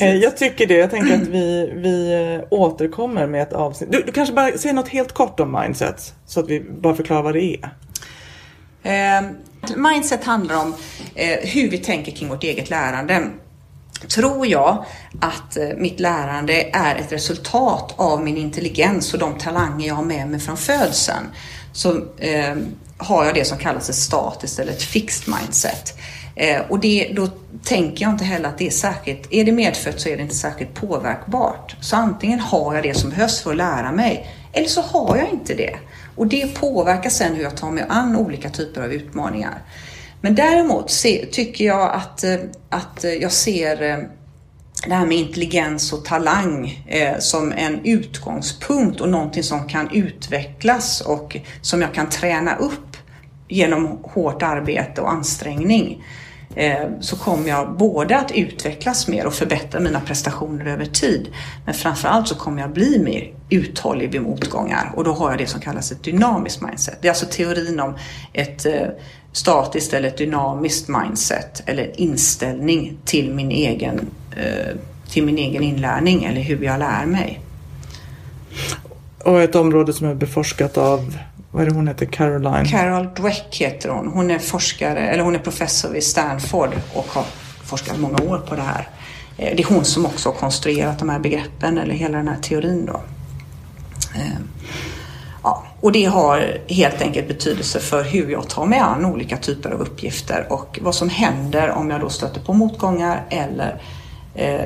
Eh, 0.00 0.14
Jag 0.16 0.36
tycker 0.36 0.66
det. 0.66 0.74
Jag 0.74 0.90
tänker 0.90 1.14
att 1.14 1.28
vi, 1.28 1.72
vi 1.74 2.12
eh, 2.34 2.46
återkommer 2.50 3.26
med 3.26 3.42
ett 3.42 3.52
avsnitt. 3.52 3.92
Du, 3.92 4.02
du 4.02 4.12
kanske 4.12 4.34
bara 4.34 4.58
säger 4.58 4.74
något 4.74 4.88
helt 4.88 5.12
kort 5.12 5.40
om 5.40 5.60
mindset 5.62 6.14
så 6.26 6.40
att 6.40 6.48
vi 6.48 6.60
bara 6.60 6.94
förklarar 6.94 7.22
vad 7.22 7.34
det 7.34 7.56
är. 7.56 7.70
Eh, 8.82 9.22
mindset 9.76 10.24
handlar 10.24 10.56
om 10.60 10.74
eh, 11.14 11.38
hur 11.42 11.70
vi 11.70 11.78
tänker 11.78 12.12
kring 12.12 12.28
vårt 12.28 12.44
eget 12.44 12.70
lärande. 12.70 13.22
Tror 14.14 14.46
jag 14.46 14.84
att 15.20 15.56
eh, 15.56 15.68
mitt 15.76 16.00
lärande 16.00 16.62
är 16.72 16.96
ett 16.96 17.12
resultat 17.12 17.94
av 17.96 18.22
min 18.24 18.36
intelligens 18.36 19.14
och 19.14 19.20
de 19.20 19.38
talanger 19.38 19.88
jag 19.88 19.94
har 19.94 20.04
med 20.04 20.28
mig 20.28 20.40
från 20.40 20.56
födseln 20.56 21.24
så 21.72 21.96
eh, 22.18 22.56
har 23.02 23.24
jag 23.24 23.34
det 23.34 23.44
som 23.44 23.58
kallas 23.58 23.88
ett 23.88 23.94
statiskt 23.94 24.58
eller 24.58 24.72
ett 24.72 24.82
fixed 24.82 25.34
mindset. 25.34 25.98
Eh, 26.36 26.60
och 26.68 26.80
det, 26.80 27.12
då 27.16 27.28
tänker 27.64 28.04
jag 28.04 28.12
inte 28.12 28.24
heller 28.24 28.48
att 28.48 28.58
det 28.58 28.66
är 28.66 28.70
särskilt, 28.70 29.32
är 29.32 29.44
det 29.44 29.52
medfött 29.52 30.00
så 30.00 30.08
är 30.08 30.16
det 30.16 30.22
inte 30.22 30.34
särskilt 30.34 30.74
påverkbart. 30.74 31.76
Så 31.80 31.96
antingen 31.96 32.40
har 32.40 32.74
jag 32.74 32.82
det 32.82 32.94
som 32.94 33.10
behövs 33.10 33.40
för 33.40 33.50
att 33.50 33.56
lära 33.56 33.92
mig 33.92 34.26
eller 34.52 34.68
så 34.68 34.80
har 34.80 35.16
jag 35.16 35.28
inte 35.28 35.54
det. 35.54 35.76
Och 36.16 36.26
det 36.26 36.54
påverkar 36.54 37.10
sen 37.10 37.34
hur 37.34 37.42
jag 37.42 37.56
tar 37.56 37.70
mig 37.70 37.84
an 37.88 38.16
olika 38.16 38.50
typer 38.50 38.82
av 38.82 38.92
utmaningar. 38.92 39.62
Men 40.20 40.34
däremot 40.34 40.90
se, 40.90 41.26
tycker 41.32 41.64
jag 41.64 41.92
att, 41.92 42.24
eh, 42.24 42.36
att 42.68 43.04
eh, 43.04 43.12
jag 43.12 43.32
ser 43.32 43.82
eh, 43.82 43.98
det 44.86 44.94
här 44.94 45.06
med 45.06 45.16
intelligens 45.16 45.92
och 45.92 46.04
talang 46.04 46.84
eh, 46.88 47.18
som 47.18 47.52
en 47.52 47.84
utgångspunkt 47.84 49.00
och 49.00 49.08
någonting 49.08 49.42
som 49.42 49.68
kan 49.68 49.90
utvecklas 49.90 51.00
och 51.00 51.36
som 51.60 51.82
jag 51.82 51.94
kan 51.94 52.08
träna 52.08 52.56
upp 52.56 52.91
genom 53.52 53.98
hårt 54.02 54.42
arbete 54.42 55.00
och 55.00 55.12
ansträngning. 55.12 56.04
Eh, 56.54 56.88
så 57.00 57.16
kommer 57.16 57.48
jag 57.48 57.76
både 57.76 58.18
att 58.18 58.30
utvecklas 58.30 59.08
mer 59.08 59.26
och 59.26 59.34
förbättra 59.34 59.80
mina 59.80 60.00
prestationer 60.00 60.66
över 60.66 60.84
tid. 60.84 61.28
Men 61.64 61.74
framförallt 61.74 62.28
så 62.28 62.34
kommer 62.34 62.60
jag 62.62 62.72
bli 62.72 62.98
mer 62.98 63.32
uthållig 63.50 64.12
vid 64.12 64.22
motgångar 64.22 64.92
och 64.96 65.04
då 65.04 65.12
har 65.12 65.30
jag 65.30 65.38
det 65.38 65.46
som 65.46 65.60
kallas 65.60 65.92
ett 65.92 66.02
dynamiskt 66.02 66.62
mindset. 66.62 66.98
Det 67.00 67.08
är 67.08 67.10
alltså 67.10 67.26
teorin 67.26 67.80
om 67.80 67.94
ett 68.32 68.66
eh, 68.66 68.86
statiskt 69.32 69.92
eller 69.92 70.08
ett 70.08 70.18
dynamiskt 70.18 70.88
mindset 70.88 71.62
eller 71.66 72.00
inställning 72.00 72.96
till 73.04 73.34
min 73.34 73.50
egen, 73.50 74.00
eh, 74.36 74.76
till 75.08 75.24
min 75.24 75.38
egen 75.38 75.62
inlärning 75.62 76.24
eller 76.24 76.40
hur 76.40 76.64
jag 76.64 76.78
lär 76.78 77.06
mig. 77.06 77.40
Och 79.24 79.42
ett 79.42 79.54
område 79.54 79.92
som 79.92 80.06
är 80.06 80.14
beforskat 80.14 80.78
av, 80.78 81.18
vad 81.52 81.62
är 81.62 81.66
det 81.66 81.74
hon 81.74 81.88
heter, 81.88 82.06
Caroline? 82.06 82.64
Carol 82.64 83.08
Dweck 83.16 83.56
heter 83.60 83.88
hon. 83.88 84.08
Hon 84.08 84.30
är 84.30 84.38
forskare, 84.38 84.98
eller 84.98 85.24
hon 85.24 85.34
är 85.34 85.38
professor 85.38 85.88
vid 85.88 86.04
Stanford 86.04 86.70
och 86.94 87.06
har 87.08 87.24
forskat 87.64 87.98
många 87.98 88.22
år 88.22 88.38
på 88.38 88.54
det 88.54 88.62
här. 88.62 88.88
Eh, 89.36 89.56
det 89.56 89.62
är 89.62 89.74
hon 89.74 89.84
som 89.84 90.06
också 90.06 90.28
har 90.28 90.34
konstruerat 90.34 90.98
de 90.98 91.08
här 91.08 91.18
begreppen 91.18 91.78
eller 91.78 91.94
hela 91.94 92.18
den 92.18 92.28
här 92.28 92.36
teorin 92.36 92.86
då. 92.86 93.00
Eh, 94.14 94.38
ja, 95.42 95.64
och 95.80 95.92
det 95.92 96.04
har 96.04 96.58
helt 96.68 97.02
enkelt 97.02 97.28
betydelse 97.28 97.80
för 97.80 98.04
hur 98.04 98.30
jag 98.30 98.48
tar 98.48 98.66
mig 98.66 98.78
an 98.78 99.04
olika 99.04 99.36
typer 99.36 99.70
av 99.70 99.80
uppgifter 99.80 100.46
och 100.50 100.78
vad 100.82 100.94
som 100.94 101.08
händer 101.08 101.70
om 101.70 101.90
jag 101.90 102.00
då 102.00 102.08
stöter 102.08 102.40
på 102.40 102.52
motgångar 102.52 103.24
eller 103.28 103.82
eh, 104.34 104.64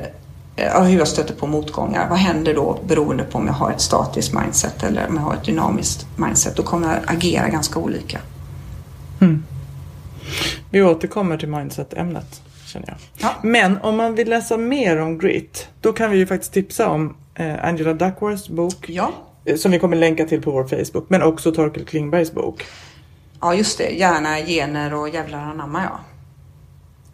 ja, 0.57 0.83
hur 0.83 0.97
jag 0.97 1.07
stöter 1.07 1.33
på 1.33 1.47
motgångar. 1.47 2.09
Vad 2.09 2.17
händer 2.17 2.53
då 2.53 2.79
beroende 2.87 3.23
på 3.23 3.37
om 3.37 3.47
jag 3.47 3.53
har 3.53 3.71
ett 3.71 3.81
statiskt 3.81 4.33
mindset 4.33 4.83
eller 4.83 5.07
om 5.09 5.15
jag 5.15 5.23
har 5.23 5.33
ett 5.33 5.43
dynamiskt 5.45 6.07
mindset? 6.15 6.55
Då 6.55 6.63
kommer 6.63 6.87
jag 6.93 7.15
agera 7.15 7.49
ganska 7.49 7.79
olika. 7.79 8.19
Vi 10.69 10.81
återkommer 10.83 11.37
till 11.37 11.47
mindset-ämnet, 11.49 12.41
känner 12.65 12.87
jag. 12.87 12.97
Ja. 13.17 13.33
Men 13.43 13.77
om 13.81 13.97
man 13.97 14.15
vill 14.15 14.29
läsa 14.29 14.57
mer 14.57 14.97
om 15.01 15.17
grit, 15.17 15.67
då 15.81 15.93
kan 15.93 16.11
vi 16.11 16.17
ju 16.17 16.27
faktiskt 16.27 16.53
tipsa 16.53 16.89
om 16.89 17.15
eh, 17.35 17.65
Angela 17.65 17.93
Duckworths 17.93 18.49
bok, 18.49 18.89
Ja, 18.89 19.11
eh, 19.45 19.55
som 19.55 19.71
vi 19.71 19.79
kommer 19.79 19.95
länka 19.97 20.25
till 20.25 20.41
på 20.41 20.51
vår 20.51 20.63
Facebook, 20.63 21.09
men 21.09 21.23
också 21.23 21.51
Torkel 21.51 21.85
Klingbergs 21.85 22.31
bok. 22.33 22.65
ja 23.41 23.53
just 23.53 23.77
det. 23.77 23.89
Hjärna, 23.89 24.37
gener 24.37 24.93
och 24.93 25.09
jävlar 25.09 25.39
anamma 25.39 25.83
ja. 25.83 25.99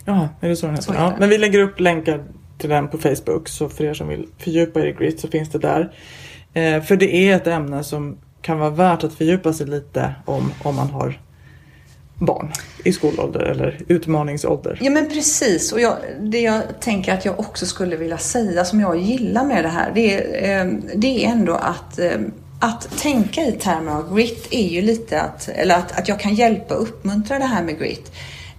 Ja, 0.06 0.30
är 0.42 0.50
det 0.50 0.56
så 0.56 0.66
den 0.68 0.82
Så 0.82 0.92
heter? 0.92 1.04
Ja, 1.06 1.14
men 1.20 1.30
vi 1.30 1.38
lägger 1.38 1.60
upp 1.60 1.80
länkar 1.80 2.24
till 2.64 2.70
den 2.70 2.88
på 2.88 2.98
Facebook, 2.98 3.50
så 3.50 3.70
för 3.70 3.84
er 3.84 3.94
som 3.94 4.08
vill 4.08 4.28
fördjupa 4.38 4.80
er 4.80 4.86
i 4.86 4.92
grit 4.92 5.20
så 5.20 5.28
finns 5.28 5.50
det 5.50 5.60
där. 5.60 5.94
Eh, 6.54 6.84
för 6.84 6.96
det 6.96 7.16
är 7.16 7.36
ett 7.36 7.48
ämne 7.48 7.84
som 7.84 8.18
kan 8.42 8.60
vara 8.60 8.70
värt 8.70 9.04
att 9.04 9.14
fördjupa 9.14 9.54
sig 9.54 9.68
lite 9.68 10.16
om, 10.26 10.54
om 10.64 10.76
man 10.76 10.90
har 10.90 11.20
barn 12.16 12.52
i 12.84 12.94
skolålder 12.94 13.40
eller 13.40 13.80
utmaningsålder. 13.88 14.78
Ja 14.82 14.92
men 14.92 15.10
precis 15.10 15.72
och 15.72 15.82
jag, 15.82 15.98
det 16.22 16.42
jag 16.42 16.62
tänker 16.80 17.14
att 17.14 17.26
jag 17.26 17.40
också 17.40 17.66
skulle 17.66 17.96
vilja 17.96 18.18
säga 18.18 18.66
som 18.66 18.80
jag 18.80 19.00
gillar 19.00 19.46
med 19.46 19.64
det 19.64 19.70
här 19.70 19.92
det 19.96 20.14
är, 20.14 20.62
eh, 20.66 20.74
det 20.96 21.26
är 21.26 21.30
ändå 21.30 21.54
att, 21.54 22.00
eh, 22.00 22.20
att 22.60 22.98
tänka 22.98 23.42
i 23.42 23.52
termer 23.52 23.92
av 23.92 24.16
grit 24.16 24.48
är 24.52 24.68
ju 24.68 24.82
lite 24.82 25.22
att, 25.22 25.50
eller 25.50 25.76
att, 25.76 26.00
att 26.00 26.08
jag 26.08 26.20
kan 26.20 26.36
hjälpa 26.36 26.76
och 26.76 26.82
uppmuntra 26.82 27.40
det 27.40 27.46
här 27.46 27.64
med 27.64 27.80
grit. 27.80 28.12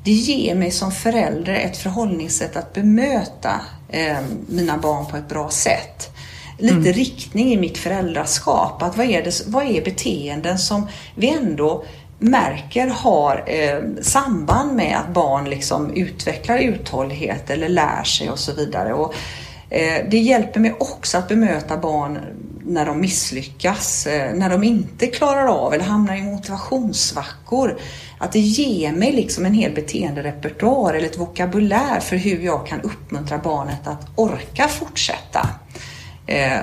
Det 0.05 0.12
ger 0.12 0.55
mig 0.55 0.71
som 0.71 0.93
förälder 0.93 1.55
ett 1.55 1.77
förhållningssätt 1.77 2.57
att 2.57 2.73
bemöta 2.73 3.61
eh, 3.94 4.18
mina 4.46 4.78
barn 4.78 5.07
på 5.07 5.16
ett 5.16 5.28
bra 5.28 5.50
sätt. 5.50 6.11
Lite 6.59 6.74
mm. 6.74 6.92
riktning 6.92 7.52
i 7.52 7.57
mitt 7.57 7.78
föräldraskap. 7.78 8.83
Att 8.83 8.96
vad, 8.96 9.07
är 9.07 9.22
det, 9.22 9.42
vad 9.46 9.66
är 9.66 9.85
beteenden 9.85 10.59
som 10.59 10.88
vi 11.14 11.28
ändå 11.30 11.85
märker 12.18 12.87
har 12.87 13.44
eh, 13.46 14.02
samband 14.02 14.76
med 14.76 14.96
att 14.96 15.14
barn 15.14 15.50
liksom 15.50 15.90
utvecklar 15.94 16.59
uthållighet 16.59 17.50
eller 17.50 17.68
lär 17.68 18.04
sig 18.04 18.30
och 18.30 18.38
så 18.38 18.52
vidare. 18.52 18.92
Och, 18.92 19.14
eh, 19.70 20.04
det 20.11 20.18
hjälper 20.18 20.61
mig 20.61 20.74
också 20.78 21.18
att 21.18 21.28
bemöta 21.28 21.76
barn 21.76 22.18
när 22.66 22.87
de 22.87 23.00
misslyckas, 23.00 24.07
eh, 24.07 24.35
när 24.35 24.50
de 24.50 24.64
inte 24.64 25.07
klarar 25.07 25.46
av 25.46 25.74
eller 25.74 25.85
hamnar 25.85 26.16
i 26.16 26.22
motivationssvackor. 26.22 27.79
Att 28.18 28.33
det 28.33 28.38
ger 28.38 28.92
mig 28.92 29.12
liksom 29.12 29.46
en 29.46 29.55
hel 29.55 29.74
beteenderepertoar 29.74 30.94
eller 30.94 31.07
ett 31.07 31.18
vokabulär 31.18 32.00
för 32.00 32.16
hur 32.16 32.40
jag 32.40 32.66
kan 32.66 32.81
uppmuntra 32.81 33.38
barnet 33.38 33.87
att 33.87 34.07
orka 34.14 34.68
fortsätta. 34.68 35.48
Eh, 36.27 36.59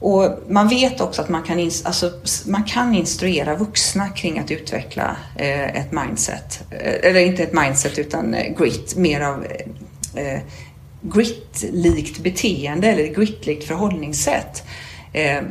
och 0.00 0.38
man 0.48 0.68
vet 0.68 1.00
också 1.00 1.22
att 1.22 1.28
man 1.28 1.42
kan, 1.42 1.70
alltså, 1.84 2.12
man 2.46 2.64
kan 2.64 2.94
instruera 2.94 3.56
vuxna 3.56 4.08
kring 4.08 4.38
att 4.38 4.50
utveckla 4.50 5.16
eh, 5.36 5.76
ett 5.76 5.92
mindset. 5.92 6.62
Eller 7.02 7.20
inte 7.20 7.42
ett 7.42 7.52
mindset 7.52 7.98
utan 7.98 8.36
grit, 8.58 8.96
mer 8.96 9.20
av 9.20 9.46
grit-likt 11.02 12.18
beteende 12.18 12.88
eller 12.88 13.14
grit-likt 13.14 13.64
förhållningssätt. 13.64 14.62
Eh, 15.12 15.42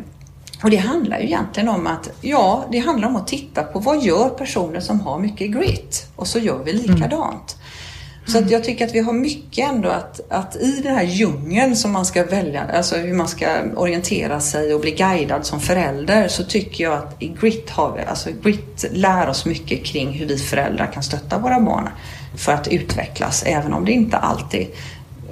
och 0.63 0.69
det 0.69 0.78
handlar 0.78 1.19
ju 1.19 1.26
egentligen 1.26 1.69
om 1.69 1.88
att, 1.88 2.10
ja, 2.21 2.65
det 2.71 2.80
handlar 2.80 3.08
om 3.08 3.15
att 3.15 3.28
titta 3.28 3.63
på 3.63 3.80
vad 3.80 4.04
gör 4.04 4.30
personer 4.30 4.80
som 4.80 5.00
har 5.00 5.19
mycket 5.19 5.52
grit? 5.52 6.08
Och 6.15 6.28
så 6.28 6.39
gör 6.39 6.63
vi 6.63 6.74
likadant. 6.74 7.58
Mm. 7.58 8.32
Så 8.32 8.38
att 8.38 8.52
jag 8.52 8.63
tycker 8.63 8.88
att 8.88 8.95
vi 8.95 9.00
har 9.00 9.13
mycket 9.13 9.69
ändå 9.69 9.89
att, 9.89 10.21
att 10.30 10.56
i 10.56 10.82
den 10.84 10.95
här 10.95 11.04
djungeln 11.04 11.76
som 11.76 11.91
man 11.91 12.06
ska 12.06 12.24
välja, 12.24 12.63
alltså 12.74 12.95
hur 12.95 13.13
man 13.13 13.28
ska 13.28 13.62
orientera 13.76 14.39
sig 14.39 14.74
och 14.74 14.82
bli 14.82 14.91
guidad 14.91 15.45
som 15.45 15.60
förälder, 15.60 16.28
så 16.28 16.43
tycker 16.43 16.84
jag 16.84 16.93
att 16.93 17.15
i 17.19 17.28
Grit 17.28 17.69
har 17.69 17.95
vi, 17.97 18.04
alltså 18.04 18.30
Grit 18.43 18.86
lär 18.91 19.30
oss 19.30 19.45
mycket 19.45 19.86
kring 19.86 20.12
hur 20.12 20.26
vi 20.26 20.38
föräldrar 20.38 20.91
kan 20.93 21.04
stötta 21.04 21.38
våra 21.38 21.60
barn 21.60 21.89
för 22.36 22.52
att 22.52 22.67
utvecklas, 22.67 23.43
även 23.43 23.74
om 23.74 23.86
det 23.86 23.91
inte 23.91 24.17
alltid 24.17 24.67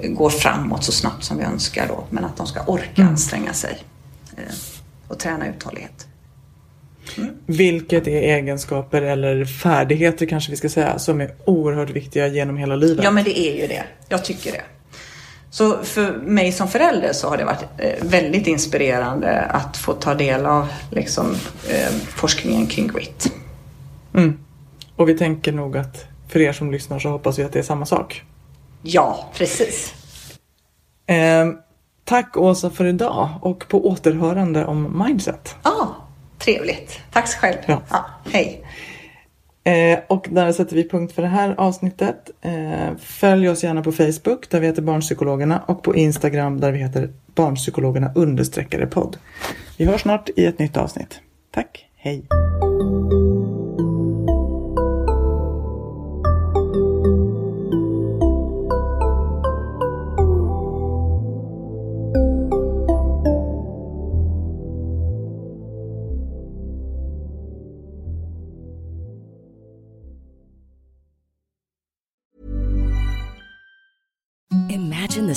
går 0.02 0.30
framåt 0.30 0.84
så 0.84 0.92
snabbt 0.92 1.24
som 1.24 1.38
vi 1.38 1.44
önskar 1.44 1.88
då, 1.88 2.04
men 2.10 2.24
att 2.24 2.36
de 2.36 2.46
ska 2.46 2.60
orka 2.66 3.02
mm. 3.02 3.08
anstränga 3.08 3.52
sig 3.52 3.78
och 5.08 5.18
träna 5.18 5.48
uthållighet. 5.48 6.06
Mm. 7.16 7.30
Vilket 7.46 8.06
är 8.06 8.22
egenskaper 8.22 9.02
eller 9.02 9.44
färdigheter 9.44 10.26
kanske 10.26 10.50
vi 10.50 10.56
ska 10.56 10.68
säga 10.68 10.98
som 10.98 11.20
är 11.20 11.30
oerhört 11.44 11.90
viktiga 11.90 12.26
genom 12.26 12.56
hela 12.56 12.76
livet. 12.76 13.04
Ja 13.04 13.10
men 13.10 13.24
det 13.24 13.38
är 13.38 13.60
ju 13.60 13.66
det. 13.66 13.84
Jag 14.08 14.24
tycker 14.24 14.52
det. 14.52 14.62
Så 15.50 15.82
för 15.82 16.12
mig 16.12 16.52
som 16.52 16.68
förälder 16.68 17.12
så 17.12 17.28
har 17.28 17.36
det 17.36 17.44
varit 17.44 17.64
eh, 17.78 18.04
väldigt 18.04 18.46
inspirerande 18.46 19.40
att 19.40 19.76
få 19.76 19.92
ta 19.92 20.14
del 20.14 20.46
av 20.46 20.68
liksom, 20.90 21.36
eh, 21.68 21.92
forskningen 22.08 22.66
kring 22.66 22.88
grit. 22.88 23.32
Mm. 24.14 24.38
Och 24.96 25.08
vi 25.08 25.18
tänker 25.18 25.52
nog 25.52 25.76
att 25.76 26.04
för 26.28 26.40
er 26.40 26.52
som 26.52 26.72
lyssnar 26.72 26.98
så 26.98 27.08
hoppas 27.08 27.38
vi 27.38 27.44
att 27.44 27.52
det 27.52 27.58
är 27.58 27.62
samma 27.62 27.86
sak. 27.86 28.22
Ja, 28.82 29.30
precis. 29.34 29.94
Eh, 31.06 31.46
tack 32.10 32.36
Åsa 32.36 32.70
för 32.70 32.84
idag 32.84 33.28
och 33.40 33.68
på 33.68 33.88
återhörande 33.88 34.64
om 34.64 35.04
mindset. 35.06 35.56
Ja, 35.62 35.96
Trevligt. 36.38 37.00
Tack 37.12 37.28
själv. 37.28 37.56
Ja. 37.66 37.82
ja 37.90 38.04
hej. 38.32 38.64
Eh, 39.64 39.98
och 40.06 40.26
där 40.30 40.52
sätter 40.52 40.76
vi 40.76 40.88
punkt 40.88 41.12
för 41.14 41.22
det 41.22 41.28
här 41.28 41.54
avsnittet. 41.58 42.30
Eh, 42.40 42.96
följ 43.00 43.48
oss 43.48 43.64
gärna 43.64 43.82
på 43.82 43.92
Facebook 43.92 44.50
där 44.50 44.60
vi 44.60 44.66
heter 44.66 44.82
Barnpsykologerna 44.82 45.62
och 45.66 45.82
på 45.82 45.96
Instagram 45.96 46.60
där 46.60 46.72
vi 46.72 46.78
heter 46.78 47.12
Barnpsykologerna 47.34 48.12
understreckare 48.14 48.86
podd. 48.86 49.16
Vi 49.76 49.84
hörs 49.84 50.00
snart 50.02 50.28
i 50.36 50.46
ett 50.46 50.58
nytt 50.58 50.76
avsnitt. 50.76 51.20
Tack, 51.50 51.86
hej! 51.96 52.26